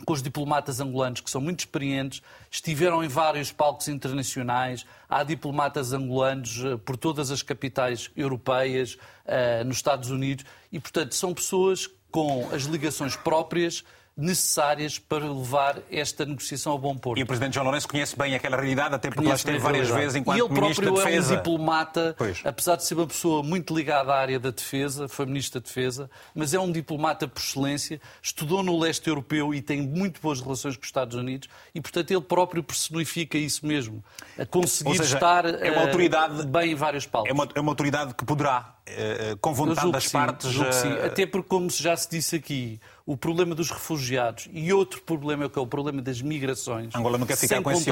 [0.05, 5.91] com os diplomatas angolanos, que são muito experientes, estiveram em vários palcos internacionais, há diplomatas
[5.93, 11.89] angolanos eh, por todas as capitais europeias, eh, nos Estados Unidos, e, portanto, são pessoas
[12.09, 13.83] com as ligações próprias
[14.19, 17.19] necessárias para levar esta negociação a bom porto.
[17.19, 20.15] E o Presidente João Lourenço conhece bem aquela realidade, até porque lá esteve várias vezes
[20.15, 21.33] enquanto e ele Ministro da Defesa.
[21.33, 22.41] é um diplomata, pois.
[22.43, 26.09] apesar de ser uma pessoa muito ligada à área da defesa, foi Ministro da Defesa,
[26.35, 30.75] mas é um diplomata por excelência, estudou no leste europeu e tem muito boas relações
[30.75, 34.03] com os Estados Unidos e, portanto, ele próprio personifica isso mesmo,
[34.37, 37.29] a conseguir seja, estar é uma autoridade, bem em vários palcos.
[37.29, 40.59] É uma, é uma autoridade que poderá, eh, com vontade das sim, partes...
[40.59, 42.79] Eh, Até porque, como já se disse aqui,
[43.09, 46.93] o problema dos refugiados e outro problema que é o problema das migrações.
[46.93, 47.91] Angola não quer ficar sem com esse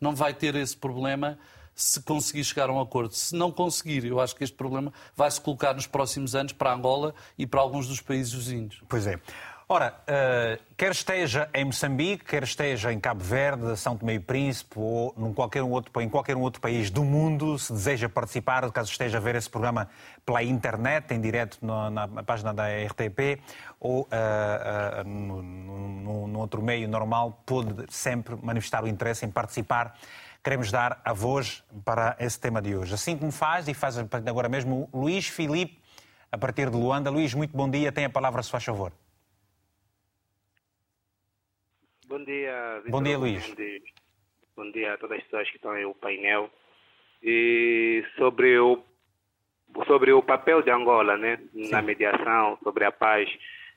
[0.00, 1.36] Não vai ter esse problema
[1.74, 3.12] se conseguir chegar a um acordo.
[3.12, 6.72] Se não conseguir, eu acho que este problema vai se colocar nos próximos anos para
[6.72, 8.80] Angola e para alguns dos países vizinhos.
[8.88, 9.18] Pois é.
[9.74, 14.78] Ora, uh, quer esteja em Moçambique, quer esteja em Cabo Verde, São Tomé e Príncipe
[14.78, 18.70] ou num qualquer um outro, em qualquer um outro país do mundo, se deseja participar,
[18.70, 19.88] caso esteja a ver esse programa
[20.26, 23.40] pela internet, em direto na, na, página da RTP
[23.80, 24.08] ou uh,
[25.00, 29.94] uh, no, no, no outro meio normal, pode sempre manifestar o interesse em participar
[30.42, 32.92] queremos dar a voz para esse tema de hoje.
[32.92, 35.80] Assim como faz, e faz agora mesmo, Luís Filipe,
[36.30, 37.08] a partir de Luanda.
[37.08, 38.92] Luís, muito bom dia, tem a palavra, se faz favor.
[42.12, 42.90] Bom dia, Vitor.
[42.90, 43.56] Bom dia, Luís.
[44.54, 46.50] Bom dia, a todas as pessoas que estão aí no painel.
[47.22, 48.84] E sobre o,
[49.86, 53.26] sobre o papel de Angola né, na mediação, sobre a paz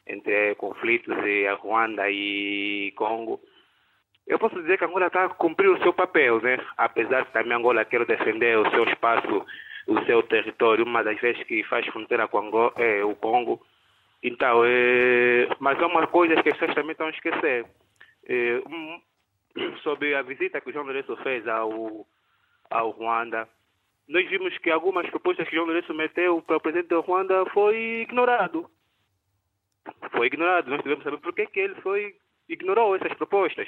[0.05, 3.39] entre conflitos e a Ruanda e Congo,
[4.27, 6.57] eu posso dizer que Angola está a cumprir o seu papel, né?
[6.75, 9.45] apesar de também Angola quer defender o seu espaço,
[9.87, 13.65] o seu território, uma das vezes que faz fronteira com Angola, é, o Congo.
[14.21, 17.65] Então, é, mas há uma coisa que as pessoas também estão a esquecer.
[18.27, 19.01] É, um,
[19.83, 22.07] sobre a visita que o João Lourenço fez ao,
[22.69, 23.47] ao Ruanda,
[24.07, 28.01] nós vimos que algumas propostas que João Lourenço meteu para o presidente da Ruanda foi
[28.01, 28.69] ignorado.
[30.11, 30.69] Foi ignorado.
[30.69, 32.15] Nós devemos saber por que, que ele foi
[32.47, 33.67] ignorou essas propostas.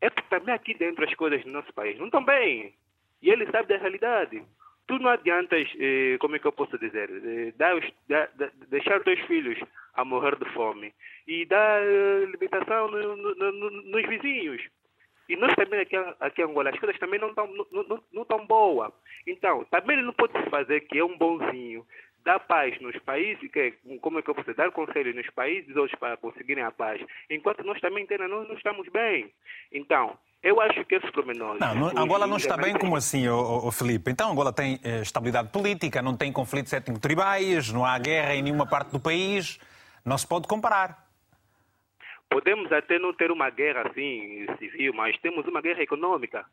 [0.00, 2.74] É porque também aqui dentro as coisas no nosso país não estão bem.
[3.22, 4.44] E ele sabe da realidade.
[4.88, 8.30] Tu não adiantas, eh, como é que eu posso dizer, eh, dar, dar,
[8.68, 9.58] deixar teus filhos
[9.92, 10.94] a morrer de fome
[11.26, 14.62] e dar eh, limitação no, no, no, nos vizinhos.
[15.28, 18.24] E nós também aqui, aqui em Angola, as coisas também não estão não, não, não
[18.24, 18.90] tão boas.
[19.26, 21.86] Então, também ele não pode fazer que é um bonzinho,
[22.24, 25.98] dar paz nos países, que, como é que eu posso dar conselho nos países outros
[25.98, 26.98] para conseguirem a paz,
[27.28, 29.30] enquanto nós também não, não estamos bem.
[29.70, 31.60] Então, eu acho que esses pormenores.
[31.60, 34.10] Não, não Angola não está bem como assim, oh, oh, Felipe.
[34.10, 38.66] Então Angola tem eh, estabilidade política, não tem conflitos étnico-tribais, não há guerra em nenhuma
[38.66, 39.58] parte do país.
[40.04, 41.06] Não se pode comparar.
[42.30, 46.44] Podemos até não ter uma guerra assim civil, mas temos uma guerra econômica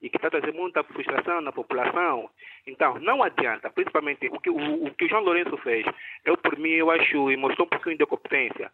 [0.00, 2.30] e que está trazendo muita frustração na população.
[2.66, 5.84] Então, não adianta, principalmente o que o, o que o João Lourenço fez,
[6.24, 8.70] eu por mim eu acho e mostrou um pouquinho de competência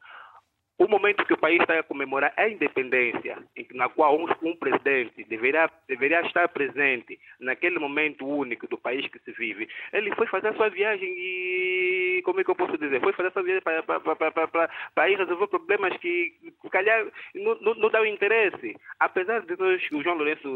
[0.77, 3.39] o momento que o país está a comemorar é a independência,
[3.75, 9.21] na qual um, um, presidente deveria, deveria estar presente naquele momento único do país que
[9.21, 9.69] se vive.
[9.93, 13.29] Ele foi fazer a sua viagem e, como é que eu posso dizer, foi fazer
[13.29, 16.35] a sua viagem para, ir resolver problemas que,
[16.71, 17.07] calhar,
[17.37, 18.75] não, não, não dão interesse.
[18.99, 20.49] Apesar de nós, o João Lourenço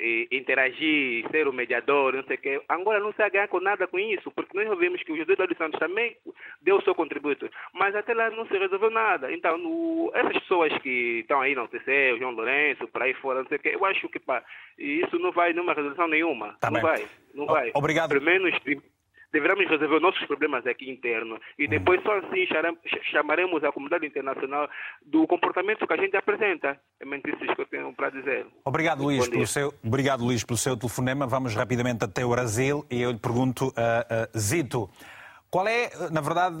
[0.00, 3.60] eh, interagir, ser o mediador, não sei o quê, Angola não se a ganhar com
[3.60, 6.16] nada com isso, porque nós vimos que o José Eduardo Santos também
[6.60, 9.32] deu o seu contributo, mas até lá não se resolveu nada.
[9.44, 13.42] Então, no, essas pessoas que estão aí no TC, o João Lourenço, por aí fora,
[13.42, 14.42] não sei o quê, eu acho que pá,
[14.78, 16.56] isso não vai numa resolução nenhuma.
[16.58, 16.82] Tá não bem.
[16.82, 17.70] vai, não vai.
[17.74, 18.08] Obrigado.
[18.08, 18.58] Pelo menos
[19.30, 22.46] deveremos resolver nossos problemas aqui internos e depois só assim
[23.10, 24.66] chamaremos a comunidade internacional
[25.04, 26.80] do comportamento que a gente apresenta.
[26.98, 28.46] É mentira isso que eu tenho para dizer.
[28.64, 31.26] Obrigado, Luís, pelo seu, obrigado, Luís, pelo seu telefonema.
[31.26, 34.88] Vamos rapidamente até o Brasil e eu lhe pergunto, uh, uh, Zito,
[35.54, 36.56] qual é, na verdade,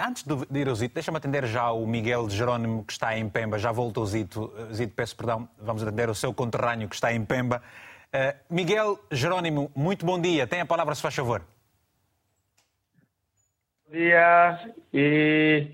[0.00, 3.58] antes de ir ao Zito, deixa-me atender já o Miguel Jerónimo, que está em Pemba.
[3.58, 4.50] Já voltou, Zito.
[4.72, 7.62] Zito, peço perdão, vamos atender o seu conterrâneo, que está em Pemba.
[8.08, 10.46] Uh, Miguel Jerónimo, muito bom dia.
[10.46, 11.42] Tem a palavra, se faz favor.
[13.86, 15.66] Bom dia e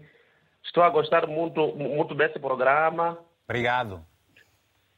[0.65, 3.21] estou a gostar muito, muito desse programa.
[3.45, 4.05] Obrigado.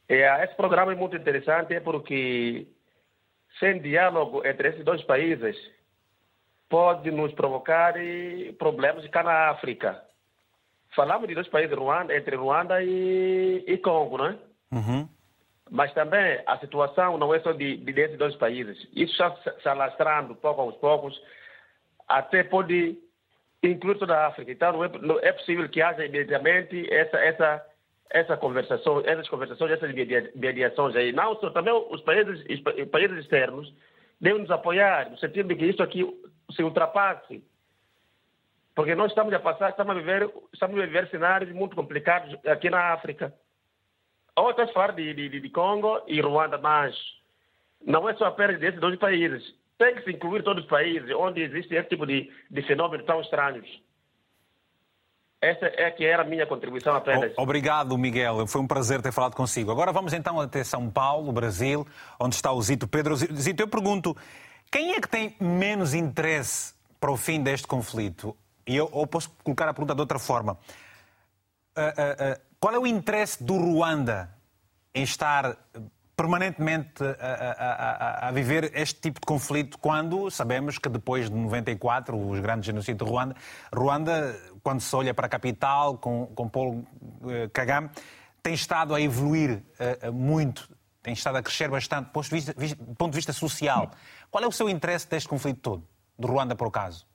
[0.09, 2.65] É, esse programa é muito interessante porque
[3.59, 5.55] sem diálogo entre esses dois países
[6.71, 7.93] pode nos provocar
[8.57, 10.01] problemas cá na África.
[10.95, 14.37] Falamos de dois países, Ruanda, entre Ruanda e, e Congo, não é?
[14.71, 15.07] Uhum.
[15.69, 18.77] Mas também a situação não é só de, de desses dois países.
[18.95, 21.21] Isso está se alastrando pouco aos poucos,
[22.07, 22.97] até pode
[23.61, 24.51] incluir toda a África.
[24.51, 27.65] Então não é, não é possível que haja imediatamente essa, essa,
[28.09, 29.93] essa conversação, essas conversações, essas
[30.35, 31.11] mediações aí.
[31.11, 33.73] Não só também os países, os países externos
[34.21, 36.05] devem nos apoiar, no sentido de que isso aqui
[36.51, 37.43] se ultrapasse.
[38.75, 42.69] Porque nós estamos a passar, estamos a viver, estamos a viver cenários muito complicados aqui
[42.69, 43.33] na África.
[44.35, 46.95] Outras falar de, de, de Congo e Ruanda, mas
[47.85, 49.43] não é só apenas desses dois países.
[49.77, 52.63] Tem que se incluir todos os países onde existe esse tipo de, de
[53.05, 53.67] tão estranhos.
[55.41, 57.33] Essa é que era a minha contribuição apenas.
[57.35, 58.45] Obrigado, Miguel.
[58.45, 59.71] Foi um prazer ter falado consigo.
[59.71, 61.85] Agora vamos então até São Paulo, Brasil,
[62.19, 63.15] onde está o Zito Pedro.
[63.15, 64.15] Zito, eu pergunto,
[64.71, 68.35] quem é que tem menos interesse para o fim deste conflito?
[68.65, 70.57] E eu ou posso colocar a pergunta de outra forma.
[71.75, 74.33] Uh, uh, uh, qual é o interesse do Ruanda
[74.93, 75.57] em estar
[76.21, 82.15] permanentemente a, a, a, viver este tipo de conflito quando sabemos que depois de 94,
[82.15, 83.35] os grandes genocídios de Ruanda,
[83.73, 86.85] Ruanda, quando se olha para a capital com, com Paulo
[87.27, 87.89] eh, Kagame,
[88.43, 89.63] tem estado a evoluir
[90.03, 90.69] uh, muito,
[91.01, 92.53] tem estado a crescer bastante do ponto de vista,
[92.95, 93.89] ponto de vista social.
[94.31, 97.05] Qual é o seu interesse deste conflito todo, do Ruanda por acaso?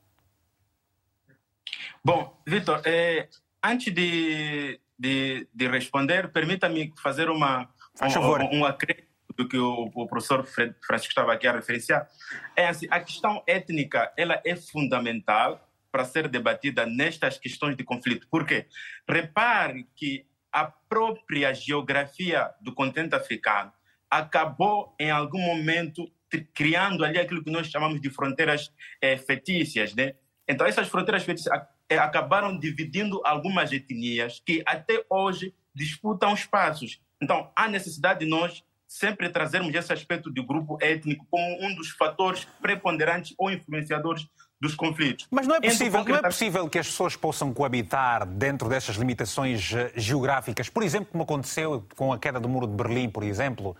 [2.05, 3.27] Bom, Vitor, é,
[3.63, 7.67] antes de, de, de responder, permita-me fazer uma,
[8.01, 12.07] um, um acréscimo do que o, o, professor Francisco estava aqui a referenciar.
[12.55, 18.27] É assim, a questão étnica ela é fundamental para ser debatida nestas questões de conflito.
[18.29, 18.67] Por quê?
[19.09, 23.71] Repare que a própria geografia do continente africano
[24.09, 26.09] acabou, em algum momento,
[26.53, 28.71] criando ali aquilo que nós chamamos de fronteiras
[29.01, 30.13] é, fetícias, né?
[30.47, 31.53] Então essas fronteiras fetícias
[31.89, 37.01] é, acabaram dividindo algumas etnias que até hoje disputam espaços.
[37.21, 41.89] Então há necessidade de nós sempre trazermos esse aspecto de grupo étnico como um dos
[41.89, 44.27] fatores preponderantes ou influenciadores
[44.59, 45.27] dos conflitos.
[45.29, 49.71] Mas não é, possível, não é possível que as pessoas possam coabitar dentro dessas limitações
[49.71, 50.67] eh, geográficas?
[50.67, 53.77] Por exemplo, como aconteceu com a queda do Muro de Berlim, por exemplo.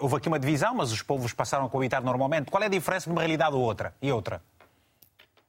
[0.00, 2.50] Houve aqui uma divisão, mas os povos passaram a coabitar normalmente.
[2.50, 3.94] Qual é a diferença de uma realidade ou outra?
[4.00, 4.42] E outra?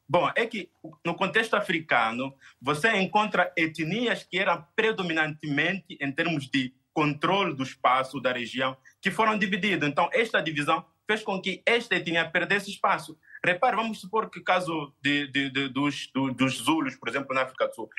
[0.07, 0.69] Bom, é que
[1.03, 8.21] no contexto africano, você encontra etnias que eram predominantemente, em termos de controle do espaço
[8.21, 9.89] da região, que foram divididas.
[9.89, 13.17] Então, esta divisão fez com que esta etnia perdesse espaço.
[13.43, 17.43] Repare, vamos supor que caso de, de, de, dos, do, dos Zulus, por exemplo, na
[17.43, 17.89] África do Sul,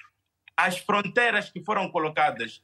[0.57, 2.63] as fronteiras que foram colocadas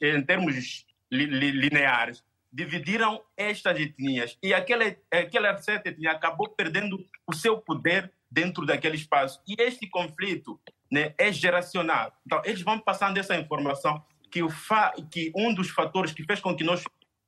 [0.00, 0.84] em termos
[1.14, 8.64] lineares dividiram estas etnias e aquela, aquela certa etnia acabou perdendo o seu poder dentro
[8.64, 9.42] daquele espaço.
[9.46, 10.60] E este conflito
[10.90, 12.12] né, é geracional.
[12.24, 16.40] Então, eles vão passando essa informação que, o fa que um dos fatores que fez
[16.40, 16.82] com que nós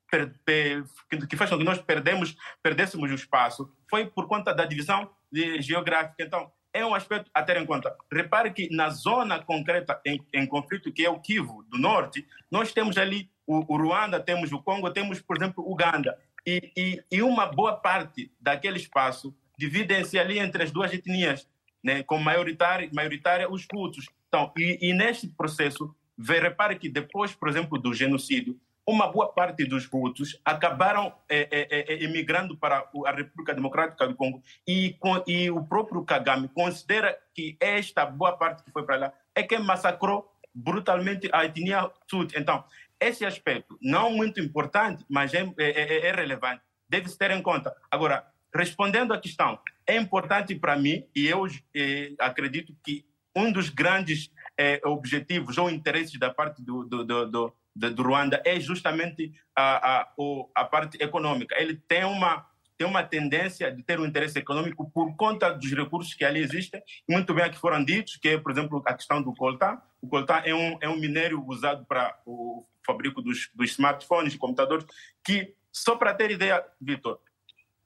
[0.08, 6.22] que fez com que nós perdemos, perdêssemos o espaço foi por conta da divisão geográfica.
[6.22, 7.96] Então, é um aspecto a ter em conta.
[8.12, 12.72] Repare que na zona concreta em, em conflito, que é o Kivu do Norte, nós
[12.72, 16.18] temos ali o, o Ruanda, temos o Congo, temos, por exemplo, Uganda.
[16.46, 21.48] E, e, e uma boa parte daquele espaço dividem-se ali entre as duas etnias,
[21.82, 24.08] né, com maioritária, maioritária os Hutus.
[24.28, 29.64] Então, e, e neste processo, repare que depois, por exemplo, do genocídio, uma boa parte
[29.64, 35.22] dos Hutus acabaram é, é, é, emigrando para a República Democrática do Congo e, com,
[35.26, 39.58] e o próprio Kagame considera que esta boa parte que foi para lá é quem
[39.58, 42.38] massacrou brutalmente a etnia Tutsi.
[42.38, 42.64] Então,
[43.00, 47.74] esse aspecto, não muito importante, mas é, é, é, é relevante, deve-se ter em conta.
[47.90, 48.24] Agora,
[48.54, 54.30] respondendo à questão, é importante para mim, e eu eh, acredito que um dos grandes
[54.56, 60.00] eh, objetivos ou interesses da parte do, do, do, do do Ruanda é justamente a,
[60.00, 60.08] a,
[60.54, 61.54] a parte econômica.
[61.60, 62.46] Ele tem uma,
[62.78, 66.82] tem uma tendência de ter um interesse econômico por conta dos recursos que ali existem,
[67.08, 69.78] muito bem aqui foram ditos, que é, por exemplo, a questão do coltan.
[70.00, 74.38] O coltan é um, é um minério usado para o fabrico dos, dos smartphones, e
[74.38, 74.86] computadores,
[75.22, 77.18] que, só para ter ideia, Vitor,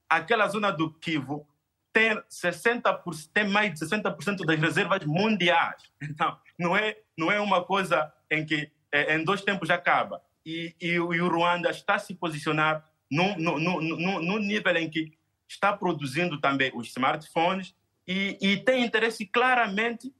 [0.07, 1.45] aquela zona do Kivu
[1.91, 5.81] tem, 60%, tem mais de 60% das reservas mundiais.
[6.01, 10.21] Então, não é, não é uma coisa em que é, em dois tempos já acaba.
[10.45, 15.11] E, e, e, o Ruanda está se posicionar no, nível em que
[15.47, 17.75] está produzindo também os smartphones
[18.07, 20.13] e, e tem interesse claramente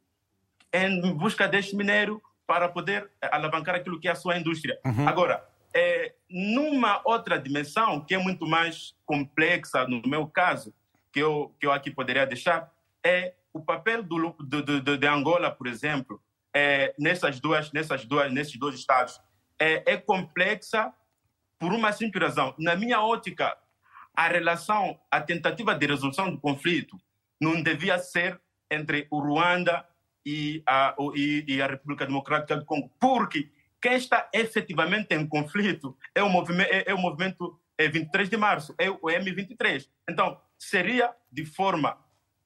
[0.74, 4.80] em busca deste minério para poder alavancar aquilo que é a sua indústria.
[4.86, 5.08] Uhum.
[5.08, 5.44] Agora,
[5.74, 10.74] é, numa outra dimensão, que é muito mais complexa, no meu caso,
[11.12, 12.72] que eu, que eu aqui poderia deixar,
[13.04, 16.22] é o papel do, do, do, de Angola, por exemplo,
[16.54, 19.20] é, nessas duas, nessas duas, nesses dois estados
[19.60, 20.94] é, é complexa
[21.60, 22.56] por uma simples razão.
[22.58, 23.56] Na minha ótica,
[24.16, 27.00] a relação, a tentativa de resolução do conflito
[27.40, 28.40] não devia ser
[28.70, 29.86] entre o Ruanda
[30.26, 35.98] e a, e, e a República Democrática do Congo, porque quem está efetivamente em conflito
[36.14, 39.88] é o movimento, é, é o movimento é 23 de março, é o M23.
[40.08, 41.98] Então, seria de forma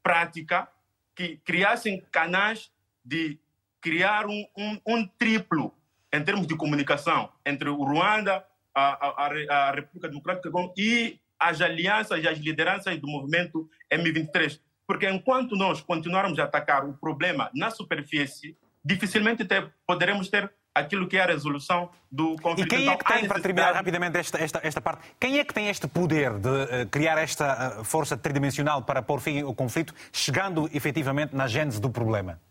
[0.01, 0.69] prática
[1.13, 2.71] que criassem canais
[3.03, 3.39] de
[3.85, 5.71] criar um, um, um triplo
[6.11, 11.19] em termos de comunicação entre o Ruanda, a, a, a República Democrática do Congo e
[11.39, 14.59] as alianças e as lideranças do movimento M23.
[14.87, 21.07] Porque enquanto nós continuarmos a atacar o problema na superfície, dificilmente ter, poderemos ter aquilo
[21.07, 22.65] que é a resolução do conflito.
[22.73, 25.53] E quem é que tem, para terminar rapidamente esta, esta, esta parte, quem é que
[25.53, 29.93] tem este poder de uh, criar esta uh, força tridimensional para pôr fim ao conflito,
[30.11, 32.41] chegando efetivamente na gênese do problema?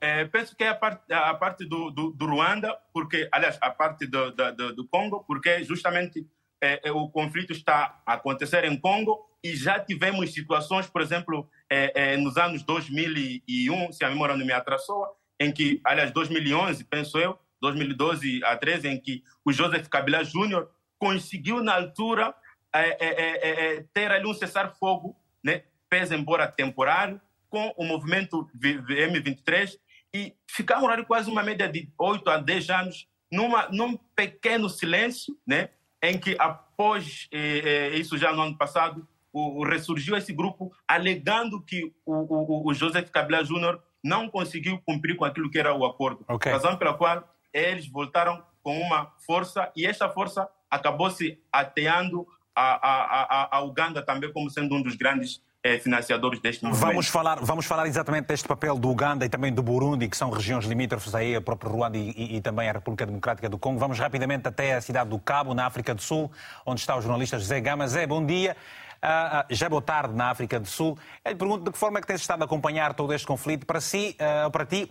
[0.00, 3.70] É, penso que é a parte, a parte do, do, do Ruanda, porque, aliás, a
[3.70, 6.24] parte do, do, do Congo, porque justamente
[6.60, 11.48] é, é, o conflito está a acontecer em Congo e já tivemos situações, por exemplo,
[11.68, 15.04] é, é nos anos 2001, se a memória não me atrasou,
[15.38, 20.70] em que, aliás, 2011, penso eu, 2012 a 13, em que o Joseph Kabila Júnior
[20.96, 22.34] conseguiu, na altura,
[22.72, 29.76] é, ter ali um cessar-fogo, né, pese embora temporário, com o movimento M23
[30.14, 35.36] e ficamos ali quase uma média de 8 a 10 anos numa, num pequeno silêncio,
[35.46, 35.70] né,
[36.02, 40.72] em que após eh, eh, isso já no ano passado, o, o, ressurgiu esse grupo
[40.86, 45.74] alegando que o, o, o Joseph Kabila Júnior não conseguiu cumprir com aquilo que era
[45.74, 46.24] o acordo.
[46.28, 46.52] Okay.
[46.52, 52.74] Razão pela qual eles voltaram com uma força e esta força acabou se ateando a,
[52.74, 55.42] a, a, a Uganda também como sendo um dos grandes
[55.82, 56.86] financiadores deste movimento.
[56.86, 60.30] Vamos falar, vamos falar exatamente deste papel do Uganda e também do Burundi, que são
[60.30, 63.78] regiões limítrofes aí, a própria Ruanda e, e, e, também a República Democrática do Congo.
[63.78, 66.30] Vamos rapidamente até a cidade do Cabo, na África do Sul,
[66.64, 67.86] onde está o jornalista José Gama.
[67.88, 68.56] Zé, bom dia.
[69.02, 70.98] Uh, uh, já é boa tarde na África do Sul.
[71.24, 73.66] Eu lhe pergunto de que forma é que tens estado a acompanhar todo este conflito.
[73.66, 74.88] Para si, uh, para ti,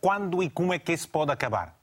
[0.00, 1.81] quando e como é que isso pode acabar?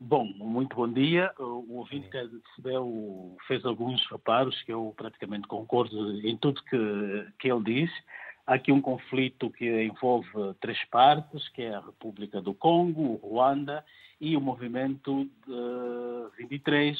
[0.00, 1.32] Bom, muito bom dia.
[1.40, 7.50] O ouvinte que recebeu fez alguns reparos que eu praticamente concordo em tudo que, que
[7.50, 8.02] ele disse.
[8.46, 13.16] Há aqui um conflito que envolve três partes, que é a República do Congo, o
[13.16, 13.84] Ruanda
[14.20, 16.96] e o movimento de 23,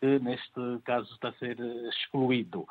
[0.00, 2.66] que neste caso está a ser excluído.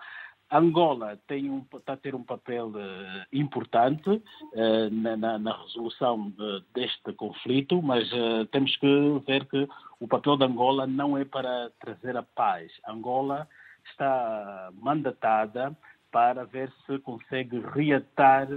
[0.52, 6.64] Angola tem um, está a ter um papel uh, importante uh, na, na, resolução de,
[6.74, 9.68] deste conflito, mas uh, temos que ver que
[10.00, 12.72] o papel de Angola não é para trazer a paz.
[12.88, 13.48] Angola
[13.90, 15.76] está mandatada
[16.12, 18.48] para ver se consegue reatar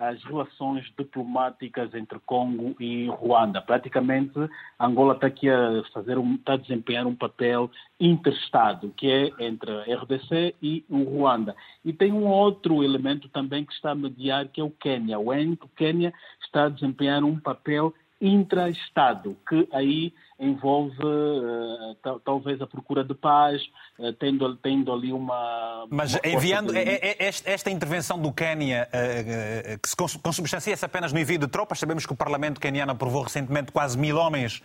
[0.00, 3.60] as relações diplomáticas entre Congo e Ruanda.
[3.60, 4.32] Praticamente,
[4.80, 7.70] Angola está aqui a fazer um, está a desempenhar um papel
[8.00, 11.54] interestado, que é entre a RDC e o Ruanda.
[11.84, 15.18] E tem um outro elemento também que está a mediar, que é o Quênia.
[15.18, 23.04] O Quênia está a desempenhar um papel intra-Estado, que aí envolve uh, talvez a procura
[23.04, 23.62] de paz,
[23.98, 25.86] uh, tendo, tendo ali uma.
[25.90, 26.80] Mas uma enviando de...
[27.18, 32.12] esta intervenção do Quênia, uh, que se consubstancia-se apenas no envio de tropas, sabemos que
[32.12, 34.62] o Parlamento queniano aprovou recentemente quase mil homens.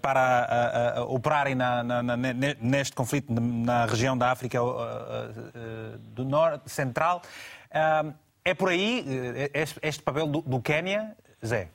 [0.00, 2.16] para operarem na, na, na,
[2.60, 4.60] neste conflito na região da África
[6.14, 7.20] do Norte Central.
[8.44, 9.04] é por aí
[9.52, 11.68] este, este papel do, do Quênia, Zé?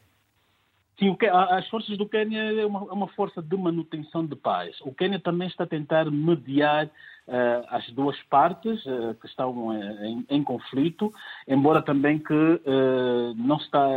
[0.99, 4.75] Sim, as forças do Quênia é uma, é uma, força de manutenção de paz.
[4.81, 9.73] O Quênia também está a tentar mediar uh, as duas partes uh, que estão
[10.03, 11.13] em, em, conflito,
[11.47, 13.87] embora também que uh, não está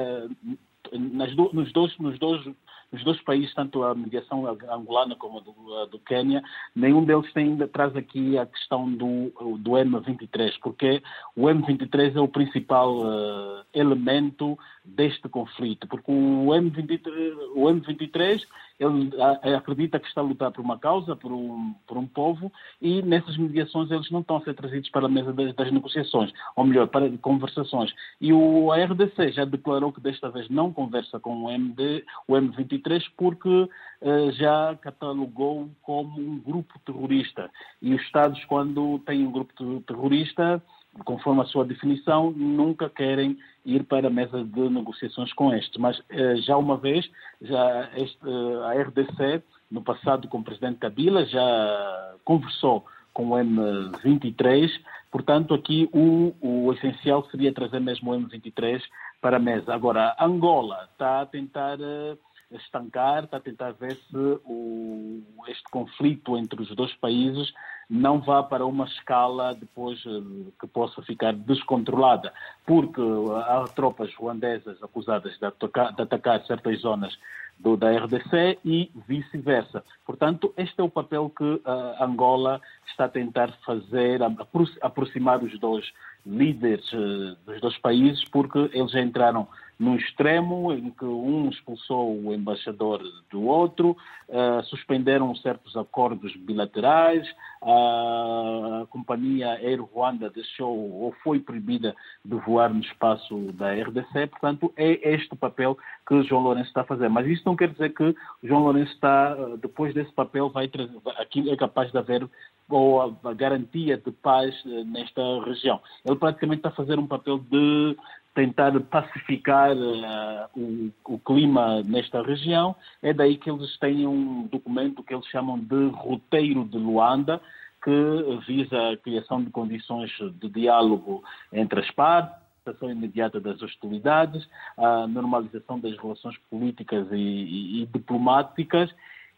[0.92, 2.46] nas do, nos dois nos dois
[2.92, 6.42] os dois países, tanto a mediação angolana como a do, a do Quênia,
[6.74, 11.02] nenhum deles tem, traz aqui a questão do, do M23, porque
[11.34, 18.42] o M23 é o principal uh, elemento deste conflito, porque o M23, o M23
[18.82, 23.02] ele acredita que está a lutar por uma causa, por um, por um povo, e
[23.02, 26.64] nessas mediações eles não estão a ser trazidos para a mesa das, das negociações, ou
[26.64, 27.92] melhor, para conversações.
[28.20, 32.34] E o, a RDC já declarou que desta vez não conversa com o, MD, o
[32.34, 37.50] M23 porque uh, já catalogou como um grupo terrorista.
[37.80, 39.52] E os Estados, quando têm um grupo
[39.82, 40.62] terrorista,
[41.04, 45.80] conforme a sua definição, nunca querem ir para a mesa de negociações com este.
[45.80, 47.08] Mas eh, já uma vez,
[47.40, 53.34] já este, eh, a RDC, no passado com o presidente Kabila, já conversou com o
[53.34, 54.70] M23,
[55.10, 58.82] portanto aqui o, o essencial seria trazer mesmo o M23
[59.20, 59.74] para a mesa.
[59.74, 62.18] Agora, Angola está a tentar uh,
[62.50, 67.52] estancar, está a tentar ver se o, este conflito entre os dois países
[67.92, 72.32] não vá para uma escala depois eh, que possa ficar descontrolada,
[72.66, 73.02] porque
[73.44, 77.14] há tropas ruandesas acusadas de atacar, de atacar certas zonas
[77.58, 79.84] do, da RDC e vice-versa.
[80.06, 81.62] Portanto, este é o papel que uh,
[82.00, 85.84] Angola está a tentar fazer, a, a aproximar os dois
[86.26, 89.48] líderes uh, dos dois países, porque eles entraram
[89.78, 93.96] num extremo em que um expulsou o embaixador do outro,
[94.28, 97.26] uh, suspenderam certos acordos bilaterais,
[97.62, 101.94] a companhia Air Rwanda deixou ou foi proibida
[102.24, 106.84] de voar no espaço da RDC, portanto é este papel que João Lourenço está a
[106.84, 107.08] fazer.
[107.08, 110.70] Mas isso não quer dizer que João Lourenço está, depois desse papel, vai
[111.18, 112.28] aqui é capaz de haver
[112.72, 115.80] ou a, garantia de paz eh, nesta região.
[116.04, 117.96] Ele praticamente está a fazer um papel de
[118.34, 122.74] tentar pacificar uh, o, o, clima nesta região.
[123.02, 127.42] É daí que eles têm um documento que eles chamam de Roteiro de Luanda,
[127.84, 130.10] que visa a criação de condições
[130.40, 134.48] de diálogo entre as partes, a cessação imediata das hostilidades,
[134.78, 138.88] a normalização das relações políticas e, e, e diplomáticas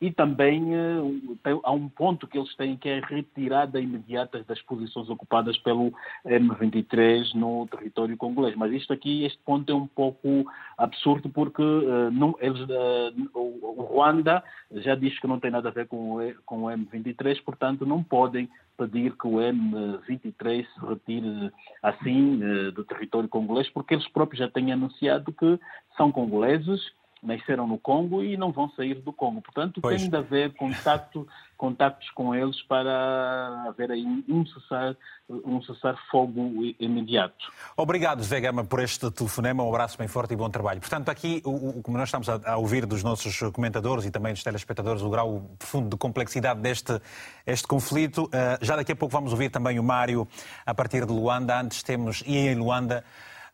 [0.00, 4.44] e também uh, tem, há um ponto que eles têm que é a retirada imediata
[4.46, 5.92] das posições ocupadas pelo
[6.26, 8.56] M23 no território congolês.
[8.56, 10.44] Mas isto aqui, este ponto é um pouco
[10.76, 14.42] absurdo porque uh, não, eles, uh, o, o Ruanda
[14.72, 18.02] já diz que não tem nada a ver com o, com o M23, portanto não
[18.02, 22.40] podem pedir que o M23 se retire assim
[22.72, 25.60] do território congolês, porque eles próprios já têm anunciado que
[25.96, 26.80] são congoleses
[27.24, 29.40] nasceram no Congo e não vão sair do Congo.
[29.40, 30.00] Portanto, pois.
[30.00, 34.96] tem de haver contato, contactos com eles para haver aí um cessar,
[35.28, 37.52] um cessar fogo imediato.
[37.76, 39.62] Obrigado, Zé Gama, por este telefonema.
[39.62, 40.80] Um abraço bem forte e bom trabalho.
[40.80, 44.32] Portanto, aqui, o, o, como nós estamos a, a, ouvir dos nossos comentadores e também
[44.32, 47.00] dos telespectadores, o grau profundo de complexidade deste
[47.46, 48.24] este conflito.
[48.24, 50.28] Uh, já daqui a pouco vamos ouvir também o Mário
[50.64, 51.60] a partir de Luanda.
[51.60, 53.04] Antes temos, e em Luanda,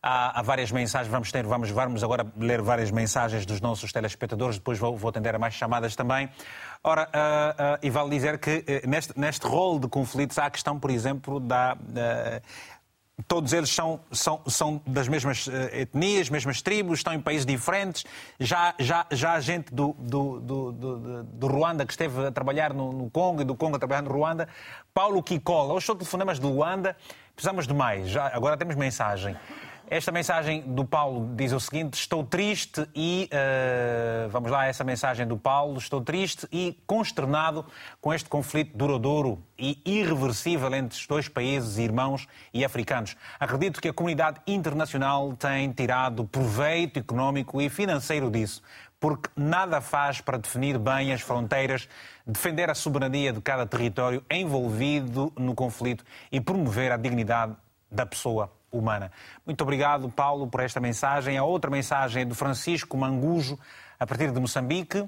[0.03, 4.57] Há, há, várias mensagens, vamos ter, vamos, vamos agora ler várias mensagens dos nossos telespectadores,
[4.57, 6.27] depois vou, vou atender a mais chamadas também.
[6.83, 10.49] Ora, uh, uh, e vale dizer que uh, neste, neste rol de conflitos há a
[10.49, 11.77] questão, por exemplo, da.
[13.27, 18.03] Todos eles são, são, são das mesmas etnias, mesmas tribos, estão em países diferentes.
[18.39, 22.73] Já, já, já há gente do, do, do, do, do Ruanda que esteve a trabalhar
[22.73, 24.47] no, no, Congo e do Congo a trabalhar no Ruanda.
[24.91, 26.97] Paulo Kikola, hoje sou telefonemas do Luanda,
[27.35, 28.09] precisamos de mais.
[28.09, 29.37] Já, agora temos mensagem.
[29.91, 33.29] Esta mensagem do Paulo diz o seguinte: Estou triste e.
[33.29, 35.77] Uh, vamos lá, essa mensagem do Paulo.
[35.77, 37.65] Estou triste e consternado
[37.99, 43.17] com este conflito duradouro e irreversível entre os dois países irmãos e africanos.
[43.37, 48.63] Acredito que a comunidade internacional tem tirado proveito económico e financeiro disso
[48.97, 51.89] porque nada faz para definir bem as fronteiras,
[52.25, 57.55] defender a soberania de cada território envolvido no conflito e promover a dignidade
[57.91, 59.11] da pessoa humana.
[59.45, 61.37] Muito obrigado, Paulo, por esta mensagem.
[61.37, 63.59] A outra mensagem é do Francisco Mangujo,
[63.99, 65.07] a partir de Moçambique.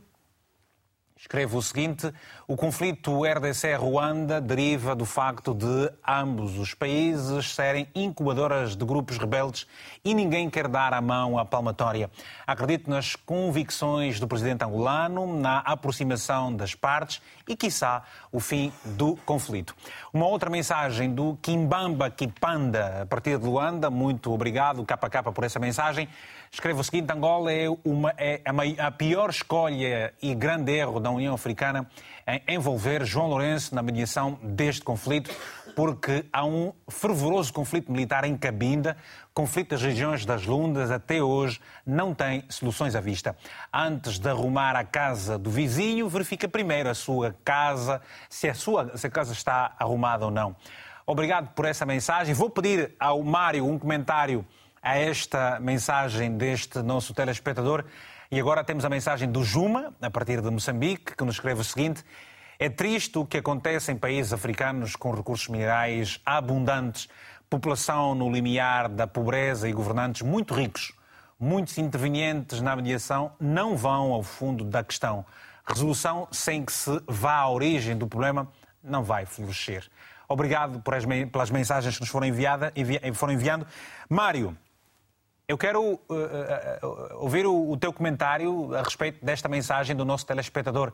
[1.24, 2.14] Escreve o seguinte:
[2.46, 9.66] o conflito RDC-Ruanda deriva do facto de ambos os países serem incubadoras de grupos rebeldes
[10.04, 12.12] e ninguém quer dar a mão à palmatória.
[12.46, 19.16] Acredito nas convicções do presidente angolano, na aproximação das partes e, quiçá, o fim do
[19.26, 19.74] conflito.
[20.14, 23.90] Uma outra mensagem do Kimbamba Kipanda, a partir de Luanda.
[23.90, 26.10] Muito obrigado, KK, por essa mensagem.
[26.54, 31.10] Escreve o seguinte: Angola é, uma, é a, a pior escolha e grande erro da
[31.10, 31.90] União Africana
[32.28, 35.36] em envolver João Lourenço na mediação deste conflito,
[35.76, 38.96] porque há um fervoroso conflito militar em Cabinda,
[39.34, 43.36] conflito das regiões das Lundas, até hoje não tem soluções à vista.
[43.74, 48.00] Antes de arrumar a casa do vizinho, verifica primeiro a sua casa,
[48.30, 50.56] se a sua se a casa está arrumada ou não.
[51.04, 52.36] Obrigado por essa mensagem.
[52.36, 54.46] Vou pedir ao Mário um comentário
[54.84, 57.86] a esta mensagem deste nosso telespectador.
[58.30, 61.64] E agora temos a mensagem do Juma, a partir de Moçambique, que nos escreve o
[61.64, 62.04] seguinte:
[62.60, 67.08] É triste o que acontece em países africanos com recursos minerais abundantes,
[67.50, 70.92] população no limiar da pobreza e governantes muito ricos.
[71.40, 75.26] Muitos intervenientes na mediação não vão ao fundo da questão.
[75.66, 78.48] Resolução sem que se vá à origem do problema
[78.84, 79.90] não vai florescer.
[80.28, 80.82] Obrigado
[81.32, 83.68] pelas mensagens que nos foram, enviada, envi, foram enviando.
[84.10, 84.58] Mário,
[85.48, 90.26] eu quero uh, uh, ouvir o, o, teu comentário a respeito desta mensagem do nosso
[90.26, 90.94] telespectador.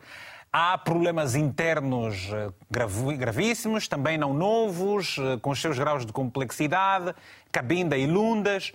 [0.52, 2.28] Há problemas internos
[2.68, 7.14] grav gravíssimos, também não novos, com os seus graus de complexidade,
[7.52, 8.72] Cabinda e Lundas.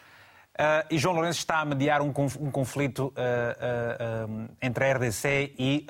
[0.57, 3.13] Uh, e João Lourenço está a mediar um, um conflito
[4.61, 5.85] entre a RDC e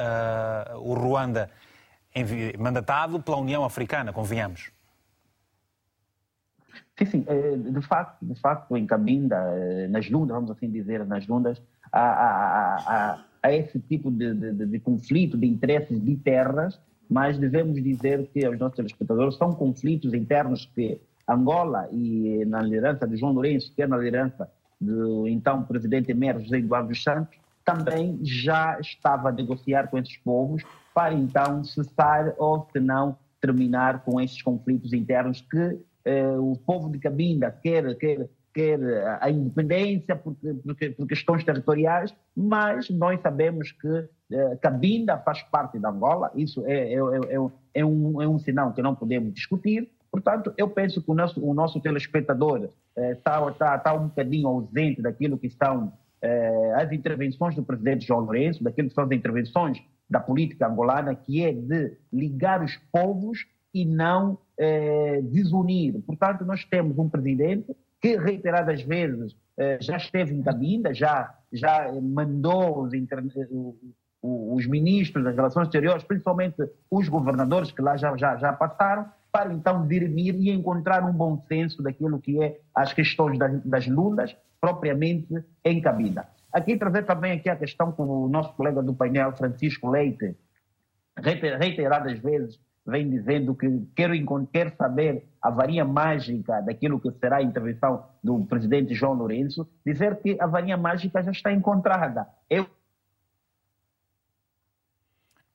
[0.77, 1.51] o Ruanda,
[2.57, 4.74] mandatado pela União Africana, convenhamos.
[6.97, 7.25] Sim, sim.
[7.27, 11.61] Eh, de facto, de facto, em Cabinda, eh, nas Lundas, vamos assim dizer, nas Lundas,
[11.91, 16.79] há, há, há, há esse tipo de, de, de, conflito de interesses de terras,
[17.09, 23.07] mas devemos dizer que aos nossos telespectadores são conflitos internos que Angola e na liderança
[23.07, 28.19] de João Lourenço, que é na liderança do então presidente emerito José Eduardo Santos, também
[28.23, 34.21] já estava a negociar com esses povos para então cessar ou, se não, terminar com
[34.21, 38.79] esses conflitos internos que eh, o povo de Cabinda quer, quer, quer
[39.19, 45.79] a independência por, por, por questões territoriais, mas nós sabemos que eh, Cabinda faz parte
[45.79, 49.89] da Angola, isso é, é, é, é, um, é um sinal que não podemos discutir.
[50.11, 54.47] Portanto, eu penso que o nosso, o nosso telespectador está eh, tá, tá um bocadinho
[54.47, 55.91] ausente daquilo que são
[56.21, 59.77] eh, as intervenções do presidente João Lourenço, daquilo que são as intervenções
[60.09, 63.45] da política angolana, que é de ligar os povos
[63.75, 66.01] e não eh, desunir.
[66.07, 71.91] Portanto, nós temos um presidente que reiteradas vezes eh, já esteve em cabinda, já, já
[72.01, 72.93] mandou os,
[74.21, 76.55] os ministros das relações exteriores, principalmente
[76.89, 81.43] os governadores que lá já, já, já passaram, para então dirimir e encontrar um bom
[81.49, 83.87] senso daquilo que é as questões das, das
[84.61, 85.27] propriamente
[85.65, 86.25] em cabinda.
[86.53, 90.33] Aqui trazer também aqui a questão com o nosso colega do painel, Francisco Leite,
[91.21, 94.11] reiteradas vezes vem dizendo que quer,
[94.51, 100.17] quer saber a varinha mágica daquilo que será a intervenção do presidente João Lourenço, dizer
[100.21, 102.27] que a varinha mágica já está encontrada.
[102.49, 102.67] Eu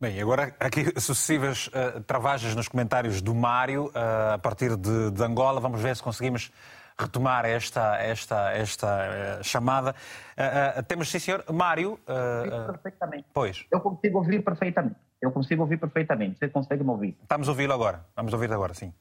[0.00, 5.22] Bem, agora aqui sucessivas uh, travagens nos comentários do Mário uh, a partir de, de,
[5.22, 5.60] Angola.
[5.60, 6.50] Vamos ver se conseguimos
[6.98, 9.94] retomar esta, esta, esta uh, chamada.
[10.88, 11.44] temos, sim, senhor.
[11.52, 12.00] Mário.
[12.66, 13.26] perfeitamente.
[13.34, 13.66] Pois.
[13.70, 14.96] Eu consigo ouvir perfeitamente.
[15.20, 16.38] Eu consigo ouvir perfeitamente.
[16.38, 17.16] Você consegue me ouvir?
[17.22, 18.04] Estamos a ouvi-lo agora.
[18.16, 18.92] Vamos ouvir agora, sim.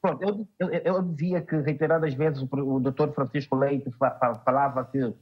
[0.00, 3.88] Pronto, eu, eu, eu, dizia que reiteradas vezes o, o doutor Francisco Leite
[4.44, 5.14] falava que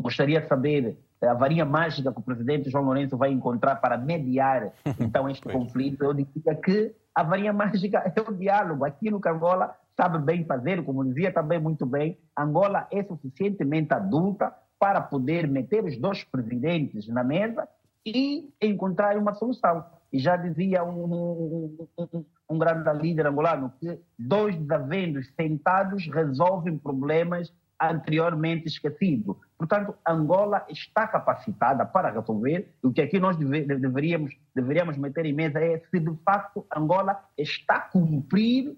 [0.00, 4.72] gostaria de saber a varinha mágica que o presidente João Lourenço vai encontrar para mediar
[4.98, 8.84] então este conflito, eu diria que a varinha mágica é o diálogo.
[8.84, 14.52] Aquilo que Angola sabe bem fazer, como dizia também muito bem, Angola é suficientemente adulta
[14.78, 17.68] para poder meter os dois presidentes na mesa
[18.04, 19.84] e encontrar uma solução.
[20.12, 27.52] E já dizia um, um, um, grande líder angolano que dois desavendos sentados resolvem problemas
[27.80, 29.38] anteriormente esquecido.
[29.56, 32.74] Portanto, Angola está capacitada para resolver.
[32.82, 37.24] O que aqui nós deve, deveríamos, deveríamos meter em mesa é se de facto Angola
[37.38, 38.76] está a cumprir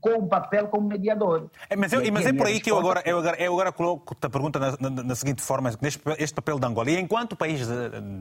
[0.00, 1.50] com o papel como mediador.
[1.68, 4.16] É, mas, eu, mas é por aí que eu agora, eu agora, eu agora coloco
[4.20, 6.90] a pergunta na, na, na, seguinte forma, neste, este papel de Angola.
[6.90, 7.66] E enquanto país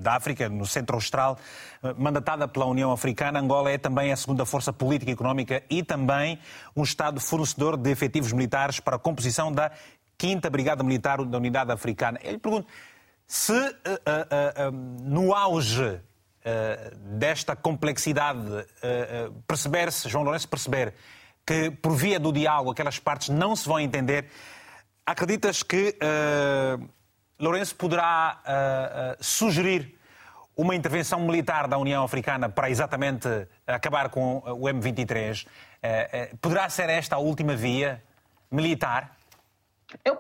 [0.01, 1.37] da África, no centro austral,
[1.83, 5.83] eh, mandatada pela União Africana, Angola é também a segunda força política e económica e
[5.83, 6.39] também
[6.75, 9.71] um Estado fornecedor de efetivos militares para a composição da
[10.17, 12.19] quinta Brigada Militar da Unidade Africana.
[12.23, 12.67] Eu lhe pergunto
[13.27, 14.71] se uh, uh, uh,
[15.01, 15.99] no auge
[17.17, 18.41] desta complexidade
[19.47, 20.93] perceber-se, João Lourenço perceber
[21.45, 24.27] que por via do diálogo aquelas partes não se vão entender,
[25.05, 25.97] acreditas que
[27.39, 29.97] Lourenço poderá sugerir
[30.55, 33.27] uma intervenção militar da União Africana para exatamente
[33.67, 35.45] acabar com o M23?
[36.39, 38.01] poderá ser esta a última via
[38.49, 39.17] militar?
[40.05, 40.17] Eu,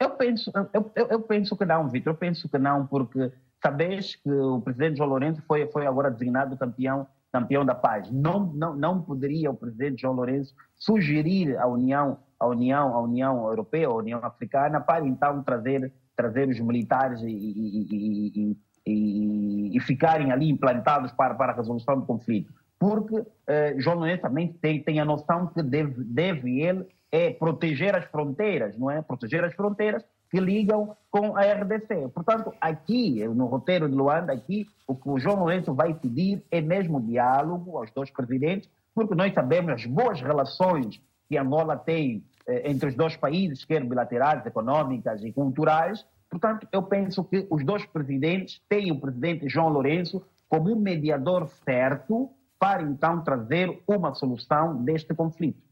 [0.00, 2.12] eu, penso, eu, eu penso que não, Vitor.
[2.12, 3.30] Eu penso que não, porque
[3.62, 8.10] sabes que o presidente João Lourenço foi, foi agora designado campeão, campeão da paz.
[8.10, 13.46] Não, não, não poderia o presidente João Lourenço sugerir à União, à União, à União
[13.46, 18.56] Europeia, à União Africana, para então trazer, trazer os militares e, e,
[18.86, 22.52] e, e ficarem ali implantados para, para a resolução do conflito.
[22.78, 27.96] Porque eh, João Lourenço também tem, tem a noção que deve, deve ele é proteger
[27.96, 29.02] as fronteiras, não é?
[29.02, 32.08] Proteger as fronteiras que ligam com a RDC.
[32.14, 36.60] Portanto, aqui, no roteiro de Luanda, aqui, o que o João Lourenço vai pedir é
[36.60, 42.70] mesmo diálogo aos dois presidentes, porque nós sabemos as boas relações que Angola tem eh,
[42.70, 46.04] entre os dois países, quer bilaterais, econômicas e culturais.
[46.30, 51.48] Portanto, eu penso que os dois presidentes têm o presidente João Lourenço como um mediador
[51.48, 55.67] certo para então trazer uma solução deste conflito.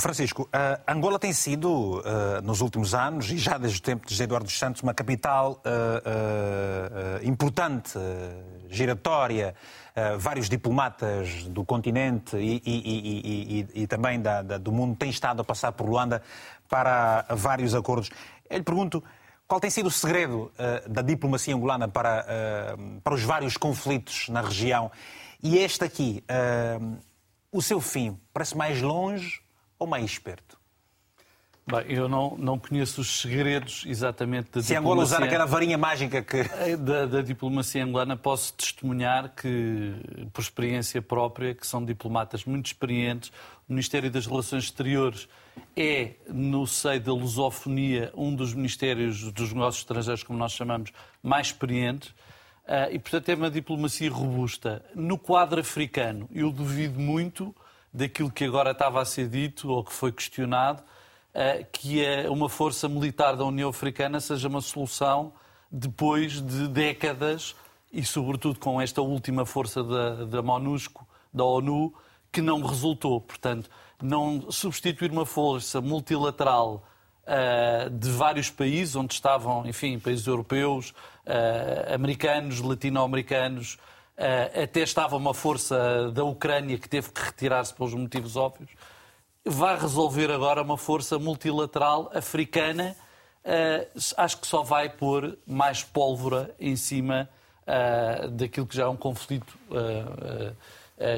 [0.00, 2.02] Francisco, uh, Angola tem sido, uh,
[2.42, 5.62] nos últimos anos, e já desde o tempo de José Eduardo dos Santos, uma capital
[5.64, 7.98] uh, importante,
[8.68, 9.54] giratória.
[10.18, 15.42] vários diplomatas do continente e, e, e, e também da, da, do mundo têm estado
[15.42, 16.22] a passar por Luanda
[16.68, 18.10] para vários acordos.
[18.48, 19.02] Eu lhe pergunto,
[19.48, 20.52] qual tem sido o segredo
[20.88, 24.90] da diplomacia angolana para, para os vários conflitos na região?
[25.42, 26.22] E este aqui,
[27.50, 29.42] o seu fim, parece mais longe
[29.80, 30.60] ou mais esperto?
[31.66, 36.20] Bem, eu não, não conheço os segredos exatamente da Se Angola usar aquela varinha mágica
[36.22, 36.38] que.
[36.38, 39.94] Eh, da, da, diplomacia angolana, posso testemunhar que,
[40.32, 43.30] por experiência própria, que são diplomatas muito experientes.
[43.68, 45.28] O Ministério das Relações Exteriores
[45.76, 50.90] é, no seio da lusofonia, um dos ministérios dos negócios estrangeiros, como nós chamamos,
[51.22, 52.12] mais experientes.
[52.66, 54.84] Eh, e, portanto, é uma diplomacia robusta.
[54.94, 57.54] No quadro africano, eu duvido muito
[57.92, 60.82] daquilo que agora estava a ser dito ou que foi questionado,
[61.34, 65.32] eh, que é uma força militar da União Africana seja uma solução
[65.70, 67.54] depois de décadas
[67.92, 71.92] e, sobretudo, com esta última força da, da MONUSCO, da ONU,
[72.32, 73.20] que não resultou.
[73.20, 73.70] Portanto,
[74.02, 76.84] não substituir uma força multilateral
[77.24, 80.90] uh, de vários países, onde estavam, enfim, países europeus,
[81.26, 83.90] uh, americanos, latino-americanos, eh,
[84.62, 88.70] até estava uma força da Ucrânia que teve que retirar-se pelos motivos óbvios,
[89.44, 92.94] vai resolver agora uma força multilateral africana.
[93.42, 97.28] Eh, acho que só vai pôr mais pólvora em cima
[97.66, 99.58] eh, daquilo que já é um conflito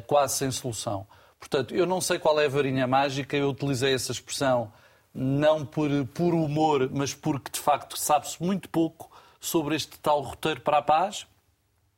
[0.06, 1.04] quase sem solução.
[1.40, 4.72] Portanto, eu não sei qual é a varinha mágica, eu utilizei essa expressão
[5.12, 10.60] não por, por humor, mas porque de facto sabe-se muito pouco sobre este tal roteiro
[10.60, 11.26] para a paz.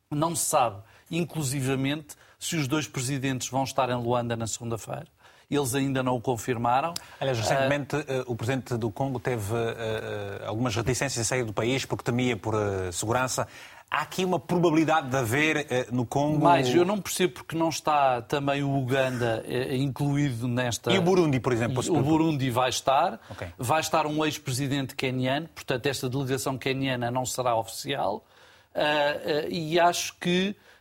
[0.09, 5.07] Não se sabe inclusivamente se os dois presidentes vão estar em Luanda na segunda-feira.
[5.49, 6.93] Eles ainda não o confirmaram.
[7.19, 11.85] Aliás, recentemente uh, o presidente do Congo teve uh, algumas reticências em sair do país
[11.85, 12.55] porque temia por
[12.91, 13.47] segurança.
[13.89, 16.43] Há aqui uma probabilidade de haver eh, no Congo.
[16.43, 20.91] Mas eu não percebo porque não está também o Uganda eh, incluído nesta.
[20.91, 21.81] E o Burundi, por exemplo?
[21.87, 23.21] O Burundi vai estar.
[23.29, 23.47] Ok.
[23.57, 28.25] Vai estar um ex-presidente queniano, portanto, esta delegação queniana não será oficial.
[28.73, 30.74] Ah, ah, e acho que ah,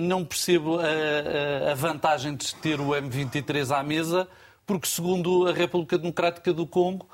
[0.00, 4.26] não percebo a- a- a vantagem de ter o M23 à mesa,
[4.66, 7.08] porque, segundo a República Democrática do Congo,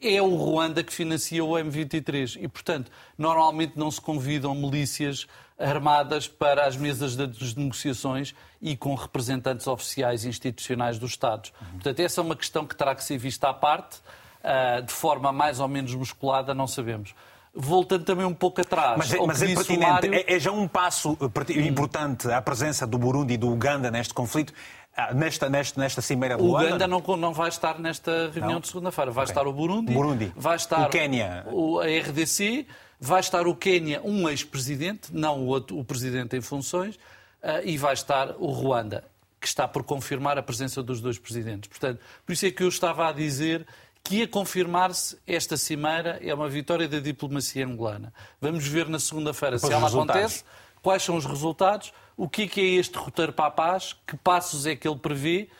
[0.00, 5.26] é o Ruanda que financia o M23 e, portanto, normalmente não se convidam milícias
[5.58, 8.32] armadas para as mesas das negociações
[8.62, 11.52] e com representantes oficiais institucionais dos Estados.
[11.72, 13.98] Portanto, essa é uma questão que terá que ser vista à parte,
[14.86, 17.12] de forma mais ou menos musculada, não sabemos.
[17.60, 21.18] Voltando também um pouco atrás, Mas, é- mas é pertinente, é, é já um passo
[21.20, 24.52] eh, perti- importante a presença do Burundi e do Uganda neste conflito,
[24.96, 26.66] ah, nesta, nesta, nesta cimeira de O Luanda?
[26.76, 28.60] Uganda não, não vai estar nesta reunião Não?
[28.60, 29.10] de segunda-feira.
[29.10, 29.32] Vai Ok.
[29.32, 30.32] estar o Burundi, Burundi.
[30.36, 31.44] vai estar O Quénia.
[31.50, 32.64] o- a RDC,
[33.00, 36.96] vai estar o Quénia, um ex-presidente, não o, outro, o presidente em funções,
[37.42, 39.02] ah, e vai estar o Ruanda,
[39.40, 41.68] que está por confirmar a presença dos dois presidentes.
[41.68, 43.66] Portanto, por isso é que eu estava a dizer
[44.08, 48.10] que a confirmar-se esta cimeira é uma vitória da diplomacia angolana.
[48.40, 50.10] Vamos ver na segunda-feira se ela resultados.
[50.16, 50.44] acontece,
[50.80, 54.16] quais são os resultados, o que é, que é este roteiro para a paz, que
[54.16, 55.50] passos é que ele prevê,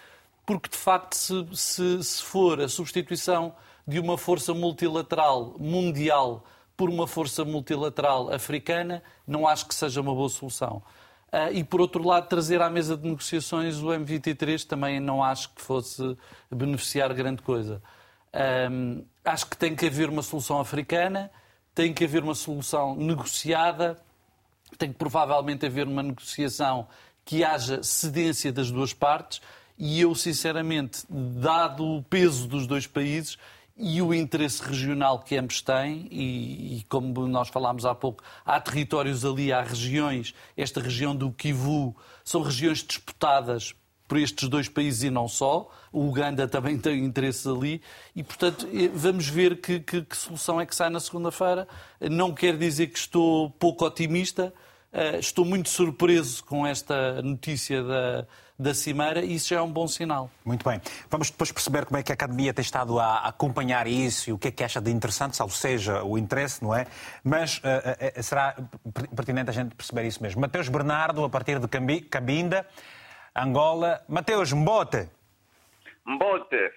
[0.46, 3.54] porque de facto, se, se- se for a substituição
[3.86, 6.42] de uma força multilateral mundial
[6.74, 10.82] por uma força multilateral africana, não acho que seja uma boa solução.
[11.30, 15.50] Ah, e por outro lado, trazer à mesa de negociações o M23 também não acho
[15.50, 16.16] que fosse
[16.50, 17.82] beneficiar grande coisa.
[18.32, 21.30] Ahm, acho que tem que haver uma solução africana,
[21.74, 23.98] tem que haver uma solução negociada,
[24.76, 26.88] tem que provavelmente haver uma negociação
[27.24, 29.40] que haja cedência das duas partes.
[29.78, 33.38] E eu, sinceramente, dado o peso dos dois países
[33.76, 38.60] e o interesse regional que ambos têm, e, e como nós falámos há pouco, há
[38.60, 43.72] territórios ali, há regiões, esta região do Kivu, são regiões disputadas
[44.08, 45.70] por estes dois países e não só.
[45.92, 47.80] O Uganda também tem interesses ali
[48.16, 51.68] e, portanto, vamos ver que, que- que solução é que sai na segunda-feira.
[52.00, 54.52] Não quer dizer que estou pouco otimista,
[54.92, 58.26] eh, estou muito surpreso com esta notícia da,
[58.58, 60.30] da Cimeira e isso já é um bom sinal.
[60.44, 60.80] Muito bem.
[61.10, 64.38] Vamos depois perceber como é que a Academia tem estado a acompanhar isso e o
[64.38, 66.86] que é que acha de interessante, salvo seja o interesse, não é?
[67.22, 68.54] Mas eh, eh, será
[69.14, 70.40] pertinente a gente perceber isso mesmo.
[70.40, 71.68] Mateus Bernardo, a partir de
[72.02, 72.66] Cabinda,
[73.42, 74.02] Angola.
[74.08, 75.08] Mateus, Mbote.
[76.06, 76.70] Mbote,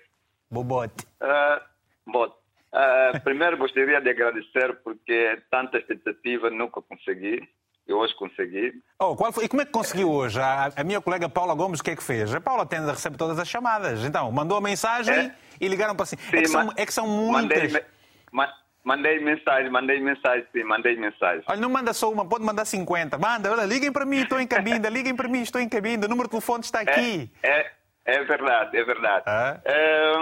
[0.49, 1.05] Bobote.
[1.22, 1.62] ah,
[2.05, 2.36] Mbote.
[2.74, 7.47] Ah, primeiro gostaria de agradecer porque tanta expectativa nunca consegui
[7.88, 8.74] e hoje consegui.
[8.99, 9.45] Oh, qual foi?
[9.45, 10.39] E como é que conseguiu hoje?
[10.39, 12.34] A, a minha colega Paula Gomes, o que é que fez?
[12.34, 14.03] A Paula tende a receber todas as chamadas.
[14.05, 15.36] Então, mandou a mensagem É?
[15.59, 16.16] e ligaram para si.
[16.18, 17.74] Sim, é, que são, é que são Mandei, muitas.
[17.74, 17.86] me-
[18.32, 18.53] ma-
[18.84, 21.44] mandei mensagem, mandei mensagem, sim, mandei mensagem.
[21.48, 23.18] Olha, não manda só uma, pode mandar 50.
[23.18, 26.10] Manda, olha, liguem para mim, estou em cabinda, liguem para mim, estou em cabinda, o
[26.10, 27.30] número de telefone está aqui.
[27.44, 27.72] É,
[28.06, 29.24] é verdade, é verdade.
[29.28, 29.62] Ah.
[29.64, 30.14] É,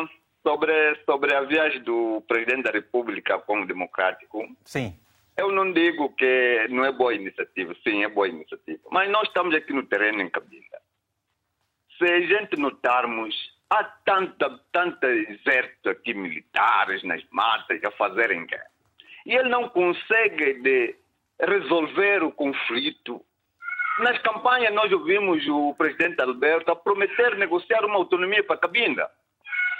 [0.43, 0.73] sobre,
[1.05, 4.97] sobre a viagem do presidente da República como democrático, Sim.
[5.37, 8.81] eu não digo que não é boa iniciativa, sim, é boa iniciativa.
[8.91, 10.79] Mas nós estamos aqui no terreno em Cabinda.
[11.97, 13.35] Se a gente notarmos,
[13.69, 18.69] há tanta, tanta exército aqui militares nas matas a fazerem guerra.
[19.25, 20.95] E ele não consegue de
[21.41, 23.23] resolver o conflito.
[23.99, 29.09] Nas campanhas nós ouvimos o presidente Alberto a prometer negociar uma autonomia para Cabinda.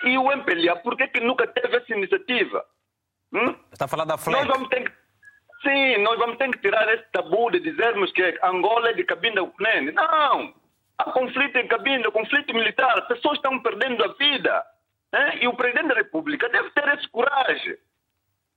[0.03, 2.65] E o MPLA, por que, que nunca teve essa iniciativa?
[3.33, 3.55] Hum?
[3.71, 4.47] Está falar da Nós FLEC.
[4.47, 4.91] vamos ter que,
[5.61, 9.43] sim, nós vamos ter que tirar esse tabu de dizermos que Angola é de Cabinda
[9.43, 9.91] Ucrânia.
[9.91, 10.53] Não!
[10.99, 14.63] Há conflito em Cabinda, conflito militar, pessoas estão perdendo a vida.
[15.13, 15.39] né?
[15.41, 17.77] E o presidente da República deve ter esse coragem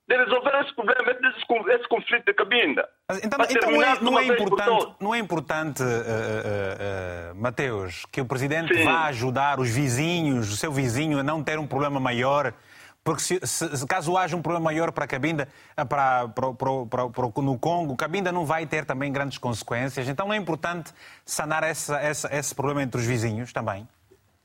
[0.09, 2.89] de resolver esse problema, esse, con- esse conflito de Cabinda.
[3.23, 8.05] Então, então não, é, de não é importante, não é importante eh, eh, eh, Mateus,
[8.11, 8.85] que o Presidente Sim.
[8.85, 12.53] vá ajudar os vizinhos, o seu vizinho, a não ter um problema maior?
[13.05, 17.09] Porque se, se- caso haja um problema maior para a Cabinda, ah, para, para, para,
[17.11, 20.09] para, no Congo, Cabinda não vai ter também grandes consequências.
[20.09, 20.93] Então é importante
[21.25, 23.89] sanar essa, essa, esse problema entre os vizinhos também?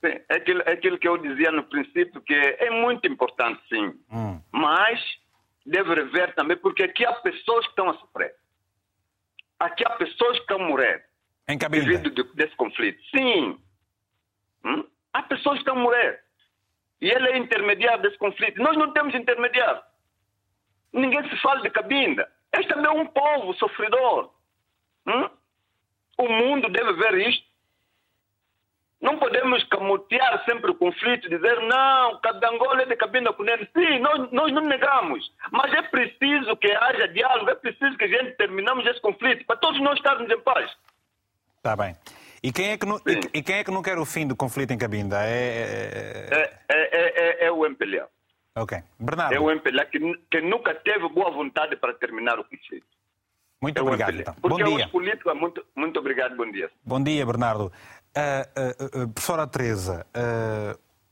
[0.04, 3.94] Sim, é aquilo, é aquilo que eu dizia no princípio, que é muito importante, sim.
[4.12, 4.40] Hum.
[4.52, 5.00] Mas
[5.66, 8.34] deve rever também, porque aqui há pessoas que estão a sofrer.
[9.60, 11.04] Aqui há pessoas que estão a morrer
[11.48, 11.86] Em Cabinda.
[11.98, 13.00] devido de- desse conflito.
[13.16, 13.60] Sim.
[14.66, 14.84] Hum?
[15.14, 16.22] Há pessoas que estão a morrer.
[17.02, 18.62] E ele é intermediário desse conflito.
[18.62, 19.82] Nós não temos intermediário.
[20.92, 22.28] Ninguém se fala de Cabinda.
[22.54, 24.32] Este também é um povo sofredor.
[25.06, 25.30] Hum?
[26.18, 27.46] O mundo deve ver isto.
[29.00, 32.20] Não podemos escamotear sempre o conflito, dizer não,
[32.52, 33.70] Angola é de cabina com ele.
[33.72, 38.08] Sim, nós, nós não negamos, mas é preciso que haja diálogo, é preciso que a
[38.08, 40.76] gente terminamos esse conflito, para todos nós estarmos em paz.
[41.58, 41.96] Está bem.
[42.42, 44.36] E quem, é que não, e, e quem é que não quer o fim do
[44.36, 45.18] conflito em Cabinda?
[45.24, 48.08] É, é, é, é o MPLA.
[48.56, 48.78] Ok.
[49.00, 49.34] Bernardo.
[49.34, 52.86] É o MPLA que, que nunca teve boa vontade para terminar o conflito.
[53.62, 54.20] Muito é obrigado.
[54.20, 54.36] Então.
[54.36, 54.78] Porque bom dia.
[54.78, 54.88] dia.
[54.90, 56.70] políticos, muito, muito obrigado, bom dia.
[56.84, 57.66] Bom dia, Bernardo.
[57.66, 60.06] Uh, uh, uh, professora Teresa,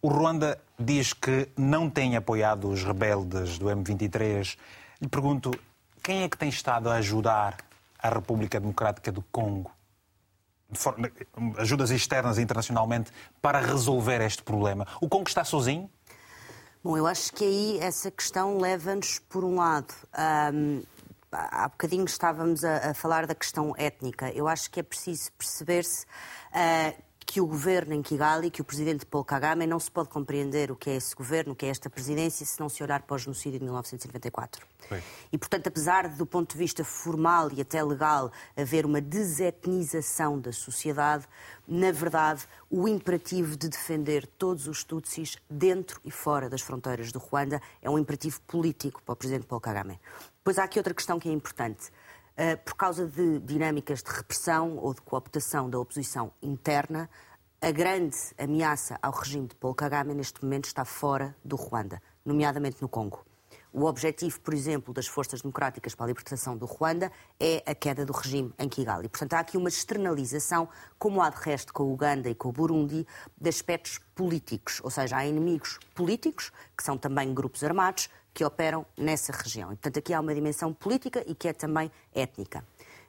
[0.01, 4.57] o Ruanda diz que não tem apoiado os rebeldes do M23.
[5.01, 5.51] Lhe pergunto,
[6.03, 7.57] quem é que tem estado a ajudar
[7.99, 9.71] a República Democrática do Congo,
[11.57, 13.11] ajudas externas internacionalmente,
[13.41, 14.87] para resolver este problema?
[15.01, 15.89] O Congo está sozinho?
[16.83, 19.93] Bom, eu acho que aí essa questão leva-nos por um lado.
[20.53, 20.83] Um,
[21.31, 24.29] há bocadinho estávamos a, a, falar da questão étnica.
[24.29, 29.05] Eu acho que é preciso perceber-se uh, que o governo em Kigali, que o presidente
[29.05, 31.89] Paul Kagame, não se pode compreender o que é esse governo, o que é esta
[31.89, 34.65] presidência, se não se olhar para o genocídio de 1994.
[34.87, 35.01] Foi.
[35.31, 40.39] E, portanto, apesar de, do ponto de vista formal e até legal, haver uma desetnização
[40.39, 41.27] da sociedade,
[41.67, 47.17] na verdade, o imperativo de defender todos os Tutsis dentro e fora das fronteiras do
[47.17, 49.99] Ruanda é um imperativo político para o presidente Paul Kagame.
[50.43, 51.91] Pois há aqui outra questão que é importante.
[52.37, 57.09] Uh, por causa de dinâmicas de repressão ou de cooptação da oposição interna,
[57.61, 62.81] a grande ameaça ao regime de Paul Kagame neste momento está fora do Ruanda, nomeadamente
[62.81, 63.25] no Congo.
[63.71, 68.05] O objetivo, por exemplo, das Forças Democráticas para a Libertação do Ruanda é a queda
[68.05, 69.09] do regime em Kigali.
[69.09, 72.51] Portanto, há aqui uma externalização, como há de resto com o Uganda e com o
[72.53, 73.05] Burundi,
[73.37, 74.79] de aspectos políticos.
[74.81, 79.71] Ou seja, há inimigos políticos, que são também grupos armados, que operam nessa região.
[79.71, 82.65] E, portanto, aqui há uma dimensão política e que é também étnica.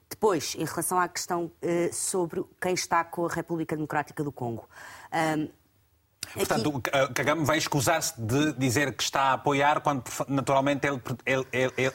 [0.09, 4.67] Depois, em relação à questão uh, sobre quem está com a República Democrática do Congo.
[5.11, 5.49] Um,
[6.33, 6.89] Portanto, Aqui...
[6.93, 11.45] Eh, Kagame vai escusar-se de dizer que está a apoiar quando, naturalmente, ele, ele,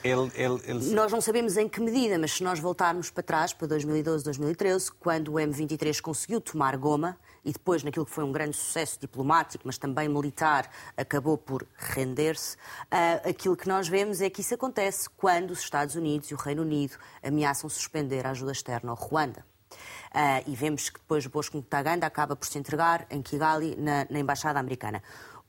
[0.02, 3.66] ele, ele, Nós não sabemos em que medida, mas se nós voltarmos para trás, para
[3.68, 8.56] 2012, 2013, quando o M23 conseguiu tomar Goma, e depois, naquilo que foi um grande
[8.56, 14.40] sucesso diplomático, mas também militar, acabou por render-se, uh, aquilo que nós vemos é que
[14.40, 18.90] isso acontece quando os Estados Unidos e o Reino Unido ameaçam suspender a ajuda externa
[18.90, 19.44] ao Ruanda.
[19.72, 24.18] Uh, e vemos que depois Bosco Ntaganda acaba por se entregar em Kigali, na, na
[24.18, 25.02] Embaixada Americana.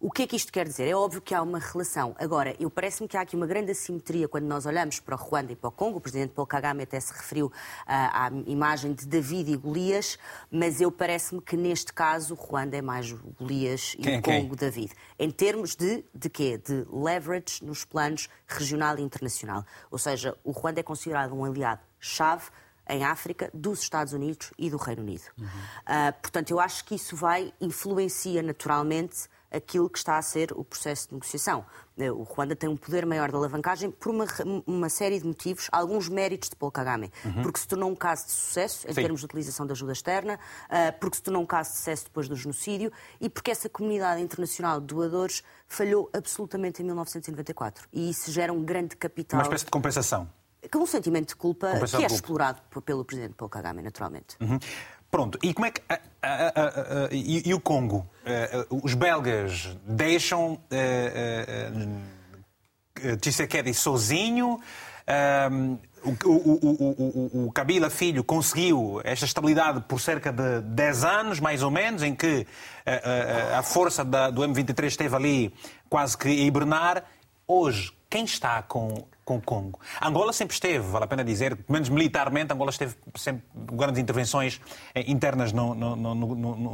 [0.03, 0.85] O que é que isto quer dizer?
[0.85, 2.13] É óbvio que há uma relação.
[2.19, 5.53] Agora, eu parece-me que há aqui uma grande assimetria quando nós olhamos para o Ruanda
[5.53, 5.99] e para o Congo.
[5.99, 7.51] O presidente Paul Kagame até se referiu uh,
[7.87, 10.19] à imagem de David e Golias,
[10.51, 14.57] mas eu parece-me que neste caso o Ruanda é mais Golias e quem, o Congo
[14.57, 14.69] quem?
[14.69, 14.93] David.
[15.17, 16.57] Em termos de, de quê?
[16.57, 19.63] De leverage nos planos regional e internacional.
[19.89, 22.51] Ou seja, o Ruanda é considerado um aliado-chave
[22.89, 25.23] em África, dos Estados Unidos e do Reino Unido.
[25.37, 25.45] Uhum.
[25.45, 30.63] Uh, portanto, eu acho que isso vai, influencia naturalmente aquilo que está a ser o
[30.63, 31.63] processo de negociação.
[31.95, 34.25] Eh, o Ruanda tem um poder maior de alavancagem por uma,
[34.65, 37.11] uma série de motivos, alguns méritos de Paul Kagame.
[37.23, 37.43] Uhum.
[37.43, 39.01] Porque se tornou um caso de sucesso em Sim.
[39.01, 42.27] termos de utilização da ajuda externa, uh, porque se tornou um caso de sucesso depois
[42.27, 47.87] do genocídio e porque essa comunidade internacional de doadores falhou absolutamente em 1994.
[47.93, 49.39] E isso gera um grande capital.
[49.39, 50.27] Uma espécie de compensação.
[50.71, 54.35] Com um sentimento de culpa Compensação que é explorado pelo presidente Paul Kagame, naturalmente.
[54.39, 54.59] Uhum.
[55.13, 55.81] Pronto, e como é que.
[55.89, 58.09] A, a, a, e, e, o Congo?
[58.25, 60.59] Uh, os belgas deixam uh,
[63.17, 64.59] Tshisekedi sozinho?
[66.03, 71.61] O, o, o, o, Kabila Filho conseguiu esta estabilidade por cerca de 10 anos, mais
[71.61, 72.47] ou menos, em que
[73.55, 75.53] a força da, do M23 esteve ali
[75.89, 77.03] quase que a hibernar.
[77.47, 79.79] Hoje, quem está com, com o Congo?
[80.01, 84.01] Angola sempre esteve, vale a pena dizer, pelo menos militarmente, Angola esteve sempre com grandes
[84.01, 84.59] intervenções
[84.93, 86.15] eh, internas no, no, no,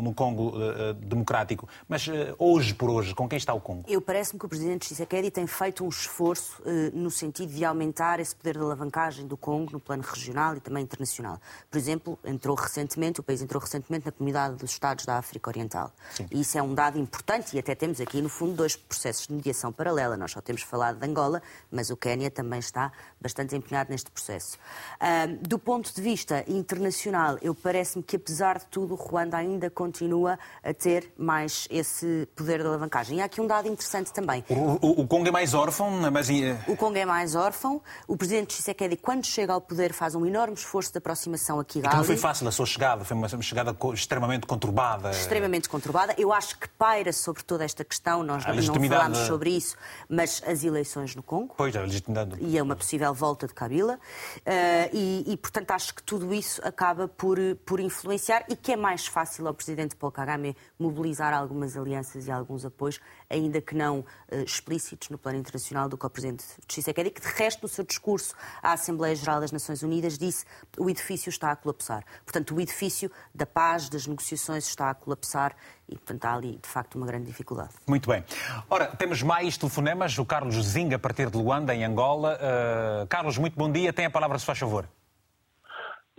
[0.02, 1.68] no Congo uh, democrático.
[1.88, 3.84] Mas uh, hoje por hoje, com quem está o Congo?
[3.88, 8.20] Eu parece-me que o presidente Tshisekedi tem feito um esforço uh, no sentido de aumentar
[8.20, 11.40] esse poder de alavancagem do Congo no plano regional e também internacional.
[11.70, 15.92] Por exemplo, entrou recentemente, o país entrou recentemente na comunidade dos Estados da África Oriental.
[16.16, 16.28] Sim.
[16.32, 19.34] E isso é um dado importante e até temos aqui, no fundo, dois processos de
[19.34, 20.18] mediação paralela.
[20.18, 21.42] Nós só temos falado de Angola Angola,
[21.72, 24.58] mas o Quénia também está bastante empenhado neste processo.
[25.02, 29.70] Uh, do ponto de vista internacional, eu parece-me que, apesar de tudo, o Ruanda ainda
[29.70, 33.18] continua a ter mais esse poder de alavancagem.
[33.18, 34.44] E há aqui um dado interessante também.
[34.50, 36.30] O, o, o Congo é mais órfão, mas...
[36.68, 37.82] O Congo é mais órfão.
[38.08, 41.98] O presidente Tshisekedi, quando chega ao poder, faz um enorme esforço de aproximação a Kigali.
[41.98, 45.12] Não foi fácil a sua chegada, foi uma chegada extremamente conturbada.
[45.12, 46.16] Extremamente conturbada.
[46.18, 49.76] Eu acho que paira sobre toda esta questão, nós não, não falamos sobre isso,
[50.08, 51.54] mas as eleições no Congo.
[51.58, 53.96] Pois, a legitimidade e a uma possível volta de Kabila.
[53.96, 58.76] Uh, e, e, portanto, acho que tudo isso acaba por, por influenciar e que é
[58.76, 63.00] mais fácil ao presidente Paul Kagame mobilizar algumas alianças e alguns apoios,
[63.30, 64.06] ainda que não uh,
[64.44, 68.34] explícitos no plano internacional, do que o presidente Tshisekedi, que de resto, no seu discurso
[68.62, 72.04] à Assembleia Geral das Nações Unidas, disse que o edifício está a colapsar.
[72.26, 75.56] Portanto, o edifício da paz, das negociações está a colapsar
[75.88, 77.72] e, portanto, há ali, de facto, uma grande dificuldade.
[77.88, 78.24] Muito bem.
[78.70, 80.18] Ora, temos mais telefonemas.
[80.18, 82.38] O Carlos Zinga, a partir de Luanda, em Angola.
[82.38, 83.92] Uh, Carlos, muito bom dia.
[83.94, 84.88] Tem a palavra, se faz favor.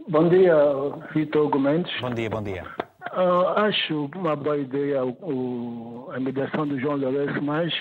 [0.08, 0.54] Bom dia,
[1.14, 1.88] Vitor Gomes.
[2.00, 2.89] Bom dia, bom dia.
[3.12, 7.72] Uh, acho uma boa ideia o, a mediação do João Lourenço, mas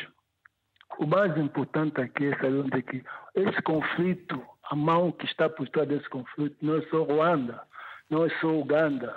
[0.97, 3.03] o mais importante aqui é saber que
[3.35, 7.61] esse conflito, a mão que está por trás desse conflito, não é só Ruanda,
[8.09, 9.15] não é só Uganda,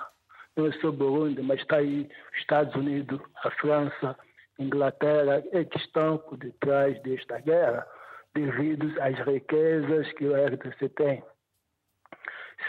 [0.54, 2.08] não é só Burundi, mas está aí
[2.38, 4.16] Estados Unidos, a França,
[4.58, 7.86] Inglaterra, é que estão por detrás desta guerra,
[8.34, 11.24] devido às riquezas que o RDC tem.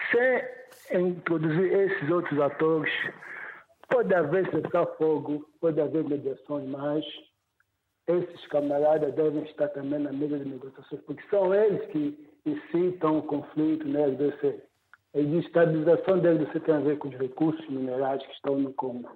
[0.10, 2.92] Se introduzir esses outros atores,
[3.90, 7.06] pode haver cessar-fogo, pode haver mediações, mas
[8.08, 13.24] esses camaradas devem estar também na mesa de negociações, porque são eles que incitam o
[13.24, 14.64] conflito RDC.
[15.16, 19.10] A estabilização da RDC tem a ver com os recursos minerais que estão no Congo.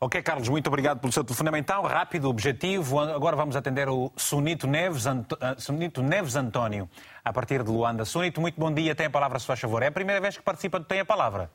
[0.00, 1.58] Ok, Carlos, muito obrigado pelo seu telefonema.
[1.58, 3.00] Então, rápido, objetivo.
[3.00, 5.32] Agora vamos atender o Sunito Neves, Ant...
[5.40, 6.90] Eh, Sunito Neves António,
[7.24, 8.04] a partir de Luanda.
[8.04, 8.94] Sunito, muito bom dia.
[8.94, 9.82] Tem a palavra, se faz favor.
[9.82, 11.50] É a primeira vez que participa do Tem a Palavra.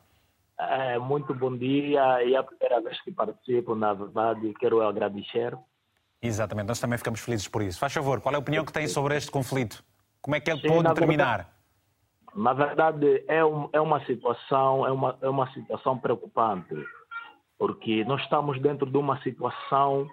[0.59, 2.23] É, muito bom dia.
[2.23, 5.57] E é a primeira vez que participo, na verdade, quero agradecer.
[6.21, 7.79] Exatamente, nós também ficamos felizes por isso.
[7.79, 9.81] Faz favor, qual é a opinião que tem sobre este conflito?
[10.21, 11.37] Como é que ele Sim, pode terminar?
[11.37, 11.59] Verdade,
[12.35, 16.75] na verdade, é, um, é, uma situação, é, uma, é uma situação preocupante
[17.59, 20.09] porque nós estamos dentro de uma situação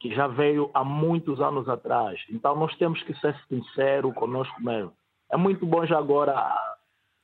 [0.00, 2.20] que já veio há muitos anos atrás.
[2.28, 4.92] Então nós temos que ser sinceros conosco mesmo.
[5.30, 6.34] É muito bom já agora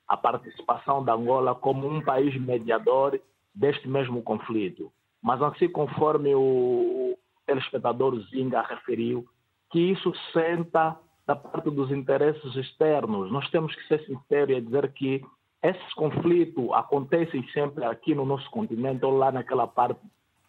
[0.09, 3.21] a, participação da Angola como um país mediador
[3.55, 4.93] deste mesmo conflito.
[5.23, 9.27] Mas assim conforme o telespectador Zinga referiu,
[9.71, 10.97] que isso senta
[11.27, 13.31] da parte dos interesses externos.
[13.33, 15.25] Nós temos que ser sinceros e dizer que
[15.63, 20.01] esses conflitos acontecem sempre aqui no nosso continente ou lá naquela parte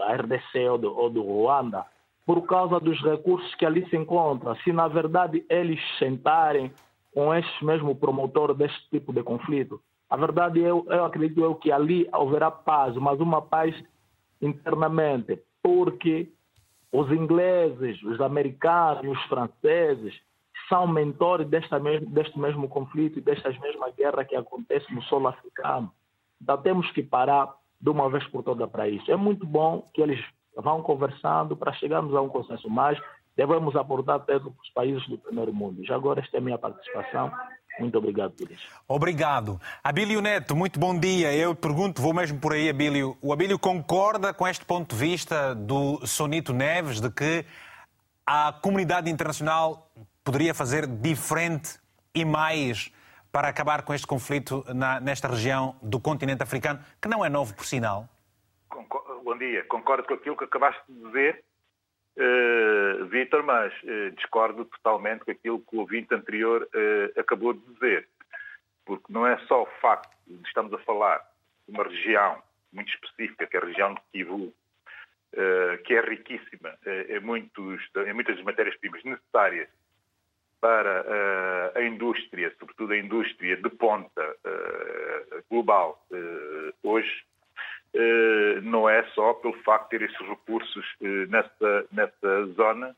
[0.00, 1.84] RDC ou do, ou do Ruanda,
[2.24, 4.54] por causa dos recursos que ali se encontram.
[4.56, 6.72] Se na verdade eles sentarem
[7.14, 11.70] com este mesmo promotor deste tipo de conflito, a verdade eu, eu acredito eu que
[11.70, 13.74] ali haverá paz, mas uma paz
[14.40, 16.32] internamente, porque
[16.92, 20.14] os ingleses, os americanos, os franceses
[20.68, 25.28] são mentores desta mesmo, deste mesmo conflito e destas mesmas guerras que acontecem no solo
[25.28, 25.92] africano.
[26.40, 29.10] Então temos que parar de uma vez por todas para isso.
[29.10, 30.22] É muito bom que eles
[30.56, 32.98] vão conversando para chegarmos a um consenso, mas
[33.38, 35.84] devemos abordar até os países do primeiro mundo.
[35.84, 37.30] Já agora esta é a minha participação.
[37.78, 38.66] Muito obrigado por isso.
[38.88, 39.60] Obrigado.
[39.82, 41.32] Abílio Neto, muito bom dia.
[41.32, 43.16] Eu pergunto, vou mesmo por aí, Abílio.
[43.22, 47.44] O Abílio concorda com este ponto de vista do Sonito Neves de que
[48.26, 49.88] a comunidade internacional
[50.24, 51.78] poderia fazer diferente
[52.12, 52.92] e mais
[53.30, 57.54] para acabar com este conflito na, nesta região do continente africano, que não é novo
[57.54, 58.08] por sinal?
[59.24, 59.64] Bom dia.
[59.68, 61.44] Concordo com aquilo que acabaste de dizer,
[62.18, 67.60] uh, Vítor, mas uh, discordo totalmente com aquilo que o ouvinte anterior uh, acabou de
[67.72, 68.08] dizer.
[68.84, 71.18] Porque não é só o facto de estamos a falar
[71.66, 72.42] de uma região
[72.72, 74.52] muito específica, que é a região de Kivu,
[75.84, 79.68] que é riquíssima em, muitos, em muitas das matérias-primas necessárias
[80.58, 84.36] para a indústria, sobretudo a indústria de ponta
[85.50, 86.02] global
[86.82, 87.27] hoje,
[88.62, 90.86] não é só pelo facto de ter esses recursos
[91.28, 92.96] nessa, nessa zona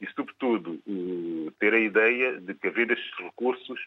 [0.00, 0.82] e, sobretudo,
[1.60, 3.80] ter a ideia de que, havendo estes recursos,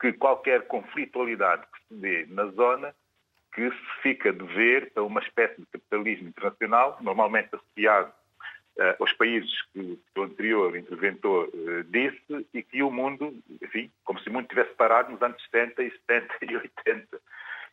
[0.00, 2.94] que qualquer conflitualidade que se dê na zona,
[3.52, 8.10] que se fica de ver a uma espécie de capitalismo internacional, normalmente associado
[8.78, 11.50] uh, aos países que, o anterior interventor
[11.88, 15.82] disse e que o mundo, enfim, como se o mundo tivesse parado nos anos 70
[15.82, 17.20] e 70 e 80.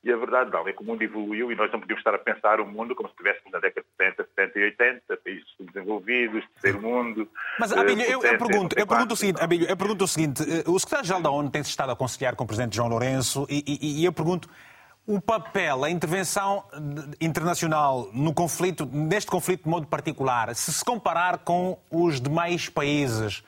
[0.07, 2.17] E a verdade não, é que o mundo evoluiu e nós não podíamos estar a
[2.17, 6.45] pensar o mundo como se estivéssemos na década de 70, 70 e 80, países desenvolvidos,
[6.53, 7.29] terceiro mundo.
[7.59, 10.79] Mas, Abílio, eu, eu, pergunto, eu pergunto o seguinte, Abílio, eu pergunto o seguinte, o
[10.79, 14.05] secretário-geral da ONU tem-se estado a conciliar com o presidente João Lourenço e, e, e
[14.05, 14.49] eu pergunto,
[15.05, 16.63] o papel, a intervenção
[17.19, 23.43] internacional no conflito, neste conflito de modo particular, se se comparar com os demais países,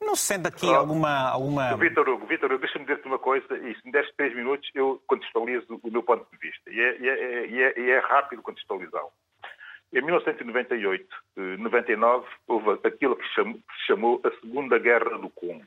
[0.00, 1.30] não se sente aqui oh, alguma.
[1.30, 1.76] alguma...
[1.76, 5.02] Vitor Hugo, Vitor Hugo, deixa-me dizer-te uma coisa, e se me deres três minutos, eu
[5.06, 6.70] contextualizo o meu ponto de vista.
[6.70, 9.10] E é, e é, e é, é rápido contextualizá-lo.
[9.92, 11.06] Em 1998,
[11.58, 15.64] 99, houve aquilo que se chamou, a Segunda Guerra do Congo,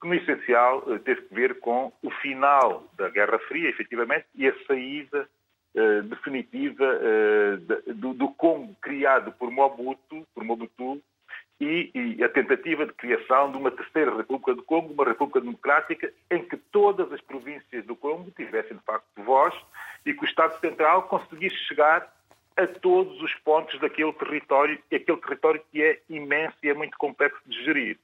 [0.00, 4.66] que no essencial teve que ver com o final da Guerra Fria, efetivamente, e a
[4.66, 5.28] saída
[5.74, 11.00] uh, definitiva uh, do, do, Congo criado por Mobutu, por Mobutu
[11.62, 16.12] e, e, a tentativa de criação de uma terceira República do Congo, uma República Democrática,
[16.28, 19.54] em que todas as províncias do Congo tivessem, de facto, voz
[20.04, 22.12] e que o Estado Central conseguisse chegar
[22.56, 27.40] a todos os pontos daquele território, aquele território que é imenso e é muito complexo
[27.46, 27.96] de gerir.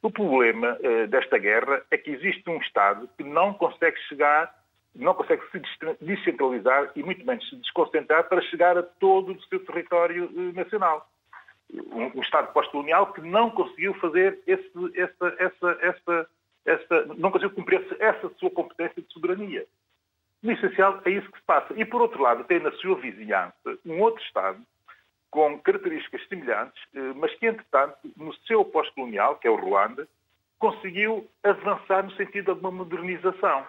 [0.00, 4.52] O problema uh, desta guerra é que existe um Estado que não consegue chegar
[4.94, 5.58] não consegue se
[6.02, 11.08] descentralizar e muito menos se desconcentrar para chegar a todo o seu território eh, nacional.
[11.72, 16.30] Um, um Estado pós-colonial que não conseguiu fazer esse, essa, essa, essa,
[16.66, 19.66] essa, não conseguiu cumprir essa sua competência de soberania.
[20.42, 21.72] No essencial, é isso que se passa.
[21.74, 24.60] E, por outro lado, tem na sua vizinhança um outro Estado
[25.30, 30.06] com características semelhantes, eh, mas que, entretanto, no seu pós-colonial, que é o Ruanda,
[30.58, 33.66] conseguiu avançar no sentido de uma modernização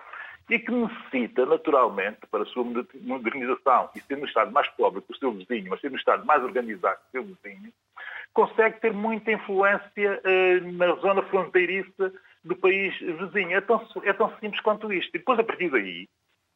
[0.50, 5.14] e que necessita, naturalmente, para a sua modernização, e sendo um Estado mais pobre que
[5.14, 7.72] o seu vizinho, mas sendo um Estado mais organizado que o seu vizinho,
[8.34, 12.11] consegue ter muita influência eh, na zona fronteiriça
[12.43, 13.55] do país vizinho.
[13.55, 15.10] É tão, é tão simples quanto isto.
[15.15, 16.10] E depois, a partir daí,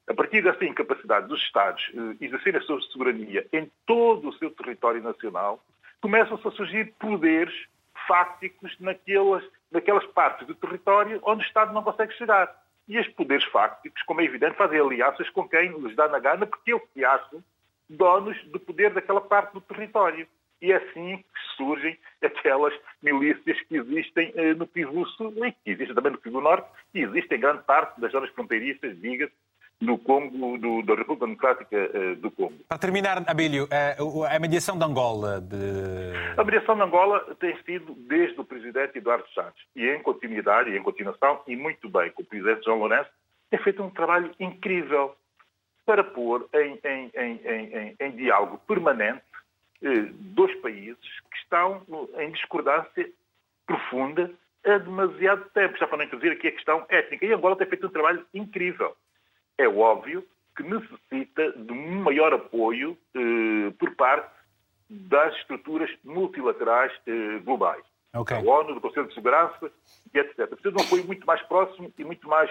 [0.08, 4.50] a partir dessa incapacidade dos Estados eh, exercerem a sua soberania em todo o seu
[4.52, 5.64] território nacional,
[6.02, 7.54] começam-se a surgir poderes
[8.08, 12.50] fácticos naquelas, naquelas partes do território onde o Estado não consegue chegar.
[12.88, 16.48] E os poderes fácticos, como é evidente, fazem alianças com quem lhes dá na gana,
[16.48, 17.44] porque eles se acham
[17.90, 20.26] donos do poder daquela parte do território.
[20.62, 25.72] E é assim que surgem aquelas milícias que existem eh, no Kivu Sul e que
[25.72, 29.34] existem também no Kivu Norte e existem em grande parte das zonas fronteiriças, diga-se,
[29.80, 32.56] no Congo, do, da República Democrática uh, do Congo.
[32.68, 35.40] Para terminar, Abílio, uh, a mediação de Angola.
[35.40, 35.56] De...
[36.36, 40.78] A mediação de Angola tem sido desde o presidente Eduardo Santos e em continuidade e
[40.78, 43.10] em continuação, e muito bem, com o presidente João Lourenço,
[43.50, 45.16] tem feito um trabalho incrível
[45.86, 49.22] para pôr em, em, em, em diálogo permanente
[49.82, 50.98] dois países
[51.32, 51.84] que estão
[52.18, 53.10] em discordância
[53.66, 54.32] profunda
[54.66, 57.26] há demasiado tempo, já para não introduzir aqui a questão étnica.
[57.26, 58.96] E Angola tem feito um trabalho incrível
[59.58, 60.24] é óbvio
[60.56, 64.32] que necessita de um maior apoio eh, por parte
[64.90, 67.84] das estruturas multilaterais eh, globais.
[68.16, 68.42] Okay.
[68.42, 69.72] Da ONU, do Conselho de Segurança
[70.14, 70.48] e etc.
[70.48, 72.50] Precisa de um apoio muito mais próximo e muito mais,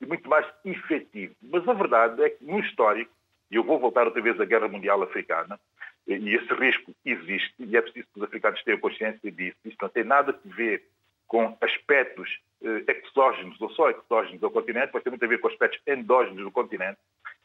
[0.00, 1.34] e muito mais efetivo.
[1.42, 3.12] Mas a verdade é que, no histórico,
[3.50, 5.58] e eu vou voltar outra vez à Guerra Mundial Africana,
[6.06, 9.56] e esse risco existe, e é preciso que os africanos tenham consciência disso.
[9.64, 10.84] Isto não tem nada a ver
[11.26, 15.48] com aspectos eh, exógenos ou só exógenos ao continente, mas tem muito a ver com
[15.48, 16.98] aspectos endógenos do continente.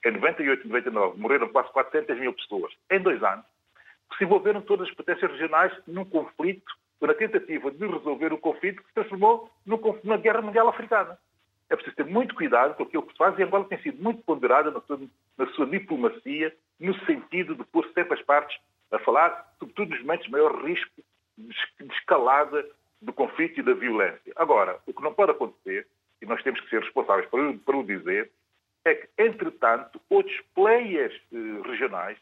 [0.05, 3.45] Em 98 e 99 morreram quase 400 mil pessoas em dois anos,
[4.11, 6.71] que se envolveram todas as potências regionais num conflito,
[7.01, 11.17] na tentativa de resolver o conflito que se transformou numa guerra mundial africana.
[11.67, 14.21] É preciso ter muito cuidado com aquilo que se faz e Angola tem sido muito
[14.23, 14.99] ponderada na sua,
[15.37, 18.57] na sua diplomacia, no sentido de pôr sempre as partes
[18.91, 21.01] a falar, sobretudo nos momentos de maior risco
[21.37, 22.65] de escalada
[23.01, 24.33] do conflito e da violência.
[24.35, 25.87] Agora, o que não pode acontecer,
[26.21, 28.29] e nós temos que ser responsáveis por, por o dizer,
[28.83, 32.17] é que, entretanto, outros players eh, regionais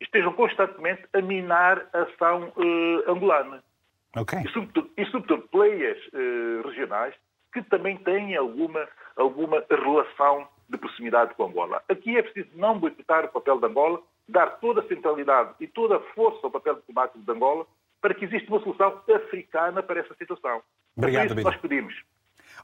[0.00, 3.62] estejam constantemente a minar a ação eh, angolana.
[4.16, 4.40] Okay.
[4.40, 7.14] E, sobretudo, e, sobretudo, players eh, regionais
[7.52, 8.86] que também têm alguma,
[9.16, 11.82] alguma relação de proximidade com Angola.
[11.88, 15.96] Aqui é preciso não boicotar o papel de Angola, dar toda a centralidade e toda
[15.96, 17.66] a força ao papel diplomático de Angola,
[18.00, 20.62] para que exista uma solução africana para essa situação.
[20.96, 21.94] Obrigado, é isso que nós pedimos.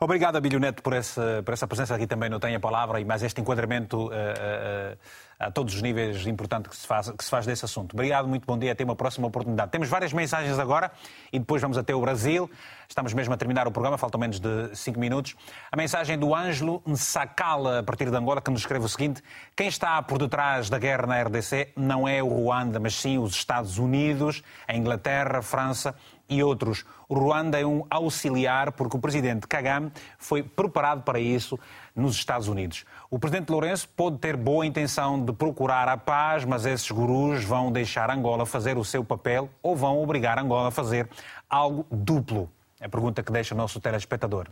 [0.02, 3.04] Obrigado, Abílio Neto, por essa, por essa presença aqui também, não tenho a palavra, e
[3.04, 4.98] mais este enquadramento uh, uh,
[5.38, 7.92] a todos os níveis importante que se, faz, que se faz desse assunto.
[7.92, 9.70] Obrigado, muito bom dia, até uma próxima oportunidade.
[9.70, 10.90] Temos várias mensagens agora
[11.30, 12.50] e depois vamos até o Brasil.
[12.88, 15.36] Estamos mesmo a terminar o programa, faltam menos de cinco minutos.
[15.70, 19.22] A mensagem do Ângelo Nsakala, a partir de Angola, que nos escreve o seguinte:
[19.54, 23.34] Quem está por detrás da guerra na RDC não é o Ruanda, mas sim os
[23.34, 25.94] Estados Unidos, a Inglaterra, a França
[26.30, 26.84] e outros.
[27.08, 31.58] O Ruanda é um auxiliar porque o presidente Kagame foi preparado para isso
[31.94, 32.84] nos Estados Unidos.
[33.10, 37.72] O presidente Lourenço pode ter boa intenção de procurar a paz, mas esses gurus vão
[37.72, 41.08] deixar Angola fazer o seu papel ou vão obrigar Angola a fazer
[41.48, 42.48] algo duplo?
[42.80, 44.48] É a pergunta que deixa o nosso telespectador.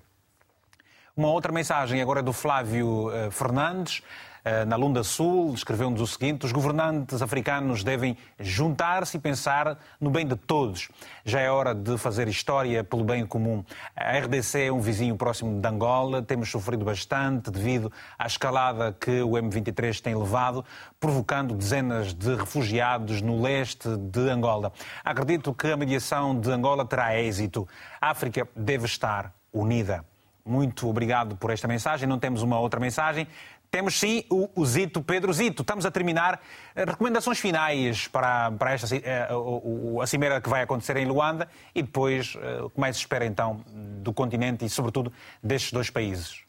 [1.18, 4.04] Uma outra mensagem agora é do Flávio uh, Fernandes.
[4.44, 10.10] Eh, na Lunda Sul, escreveu-nos o seguinte: os governantes africanos devem juntar-se e pensar no
[10.10, 10.88] bem de todos.
[11.24, 13.64] Já é hora de fazer história pelo bem comum.
[13.96, 19.20] A RDC é um vizinho próximo de Angola, temos sofrido bastante devido à escalada que
[19.20, 20.64] o M23 tem levado,
[21.00, 24.72] provocando dezenas de refugiados no leste de Angola.
[25.04, 27.66] Acredito que a mediação de Angola terá êxito.
[28.00, 30.04] A África deve estar unida.
[30.48, 32.08] Muito obrigado por esta mensagem.
[32.08, 33.28] Não temos uma outra mensagem.
[33.70, 35.60] Temos sim o, o, Zito, Pedro Zito.
[35.60, 36.40] Estamos a terminar.
[36.74, 41.82] Eh, recomendações finais para, para esta, a, a, cimeira que vai acontecer em Luanda e
[41.82, 43.62] depois eh, o que mais se espera então
[44.02, 45.12] do continente e, sobretudo,
[45.42, 46.48] destes dois países?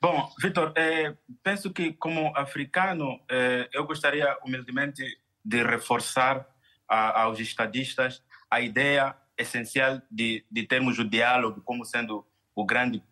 [0.00, 1.14] Bom, Vitor, eh,
[1.44, 5.04] penso que como africano eh, eu gostaria humildemente
[5.44, 6.44] de reforçar
[6.88, 8.20] a, aos estadistas
[8.50, 13.02] a ideia essencial de, de termos o diálogo como sendo o grande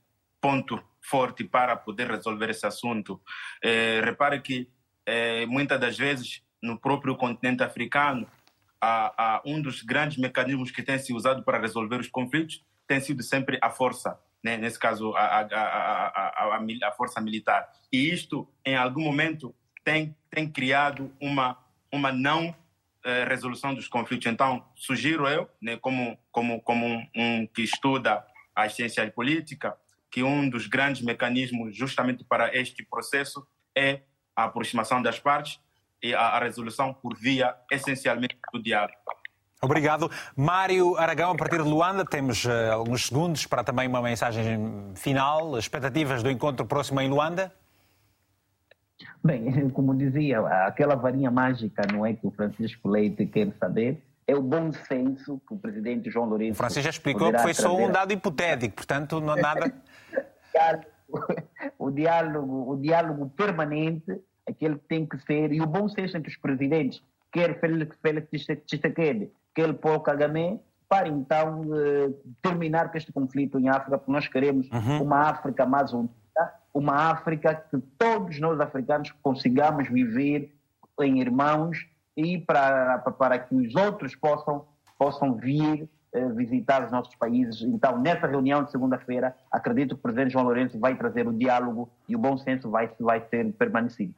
[0.41, 3.21] ponto forte para poder resolver esse assunto.
[3.63, 4.69] É, repare que
[5.07, 8.29] é, muitas das vezes no próprio continente africano
[9.45, 13.59] um dos grandes mecanismos que tem sido usado para resolver os conflitos tem sido sempre
[13.61, 14.57] a força, né?
[14.57, 16.57] nesse caso a, a, a,
[16.87, 17.69] a, força militar.
[17.93, 21.59] E isto, em algum momento, tem, tem criado uma,
[21.93, 22.55] uma não
[23.05, 24.27] eh, resolução dos conflitos.
[24.27, 29.77] Então, sugiro eu, né, como, como, como um, um que estuda a ciência política,
[30.11, 33.47] que um dos grandes mecanismos justamente para este processo
[33.77, 34.03] é
[34.35, 35.61] a aproximação das partes
[36.03, 38.95] e a, a resolução por via essencialmente do diálogo.
[39.61, 40.11] Obrigado.
[40.37, 45.59] Mário Aragão, a partir de Luanda, temos uh, alguns segundos para também uma mensagem final.
[45.59, 47.53] Expectativas do encontro próximo em Luanda?
[49.25, 54.35] Bem, como dizia, aquela varinha mágica, não é que o Francisco Leite quer saber, é
[54.35, 56.53] o bom senso que o presidente João Lourenço.
[56.53, 59.73] O Francisco já explicou que foi só um dado hipotético, portanto, não nada.
[61.79, 66.31] o diálogo, o diálogo permanente, aquele que tem que ser, e o bom senso entre
[66.31, 68.29] os presidentes, quer Félix, Félix
[68.67, 72.11] Tshisekedi, quer Paul Kagame, para então eh,
[72.43, 75.03] terminar com este conflito em África, porque nós queremos uhum.
[75.03, 76.13] uma África mais unida,
[76.79, 80.55] uma África que todos nós africanos consigamos viver
[81.01, 81.85] em irmãos
[82.17, 84.65] e para, para que os outros possam,
[84.97, 87.63] possam vir eh, visitar os nossos países.
[87.63, 91.91] Então, nessa reunião de segunda-feira, acredito que o presidente João Lourenço vai trazer o diálogo
[92.09, 94.15] e o bom senso vai, vai ser permanecido.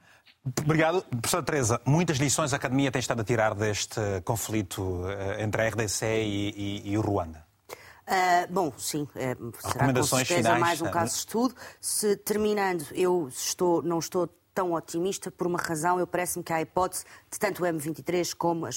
[0.62, 1.03] Obrigado.
[1.03, 5.69] Professora Teresa, muitas lições a academia tem estado a tirar deste conflito eh, entre a
[5.69, 6.51] RDC e,
[6.85, 7.49] e, e o Ruanda.
[8.11, 11.55] Uh, bom, sim, é, será com certeza mais um caso de estudo.
[11.81, 16.01] Se, terminando, eu estou, não estou tão otimista por uma razão.
[16.01, 18.70] Eu parece-me que há a hipótese de tanto o M23 como a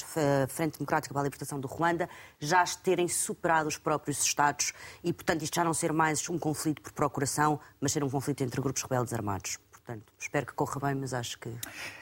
[0.48, 2.08] Frente Democrática para a Libertação do Ruanda
[2.38, 6.80] já terem superado os próprios Estados e, portanto, isto já não ser mais um conflito
[6.80, 9.58] por procuração, mas ser um conflito entre grupos rebeldes armados.
[9.84, 11.50] Portanto, espero que corra bem, mas acho que.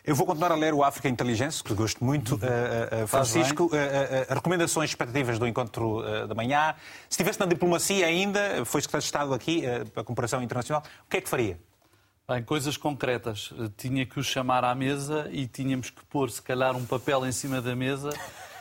[0.05, 2.37] Eu vou continuar a ler o África Inteligência, que gosto muito.
[2.37, 6.77] Uh, uh, Francisco, uh, recomendações expectativas do encontro da manhã.
[7.09, 11.11] Se estivesse na diplomacia ainda, foi secretário de Estado aqui, para a cooperação internacional, o
[11.11, 11.59] que é que faria?
[12.31, 13.53] Em coisas concretas.
[13.77, 17.33] Tinha que o chamar à mesa e tínhamos que pôr, se calhar, um papel em
[17.33, 18.11] cima da mesa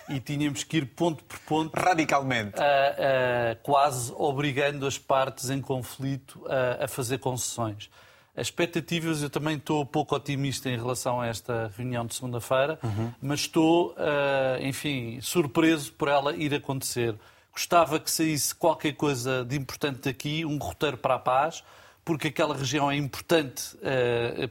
[0.10, 1.80] e tínhamos que ir ponto por ponto.
[1.80, 2.54] Radicalmente.
[3.62, 7.88] quase obrigando as partes em conflito a, a fazer concessões.
[8.36, 13.12] As expectativas, eu também estou pouco otimista em relação a esta reunião de segunda-feira, uhum.
[13.22, 13.94] mas estou,
[14.62, 17.14] enfim, surpreso por ela ir acontecer.
[17.52, 21.62] Gostava que saísse qualquer coisa de importante daqui, um roteiro para a paz
[22.04, 23.78] porque aquela região é importante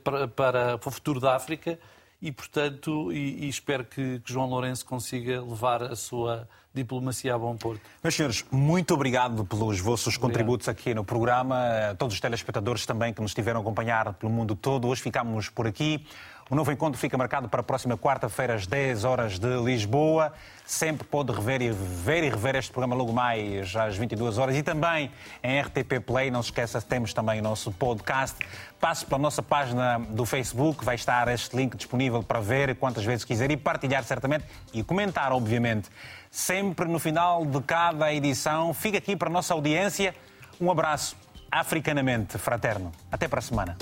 [0.05, 1.79] para, para, para, o futuro da África
[2.21, 7.39] e, portanto, e, e espero que, que, João Lourenço consiga levar a sua diplomacia a
[7.39, 7.81] bom porto.
[8.03, 10.21] Meus senhores, muito obrigado pelos vossos obrigado.
[10.21, 11.57] contributos aqui no programa,
[11.91, 14.87] a todos os telespectadores também que nos estiveram a acompanhar pelo mundo todo.
[14.87, 16.05] Hoje ficamos por aqui.
[16.51, 20.33] O novo encontro fica marcado para a próxima quarta-feira, às 10 horas de Lisboa.
[20.67, 24.63] Sempre pode rever e ver e rever este programa logo mais às 22 horas e
[24.63, 25.13] também
[25.45, 26.29] em RTP Play.
[26.29, 28.37] Não se esqueça, temos também o nosso podcast.
[28.81, 33.25] Passe pela nossa página do Facebook, vai estar este link disponível para ver quantas vezes
[33.25, 35.89] quiser e partilhar certamente e comentar, obviamente.
[36.31, 38.73] Sempre no final de cada edição.
[38.73, 40.15] Fica aqui para a nossa audiência.
[40.61, 41.17] Um abraço
[41.51, 42.93] africanamente fraterno.
[43.11, 43.77] Até para a semana.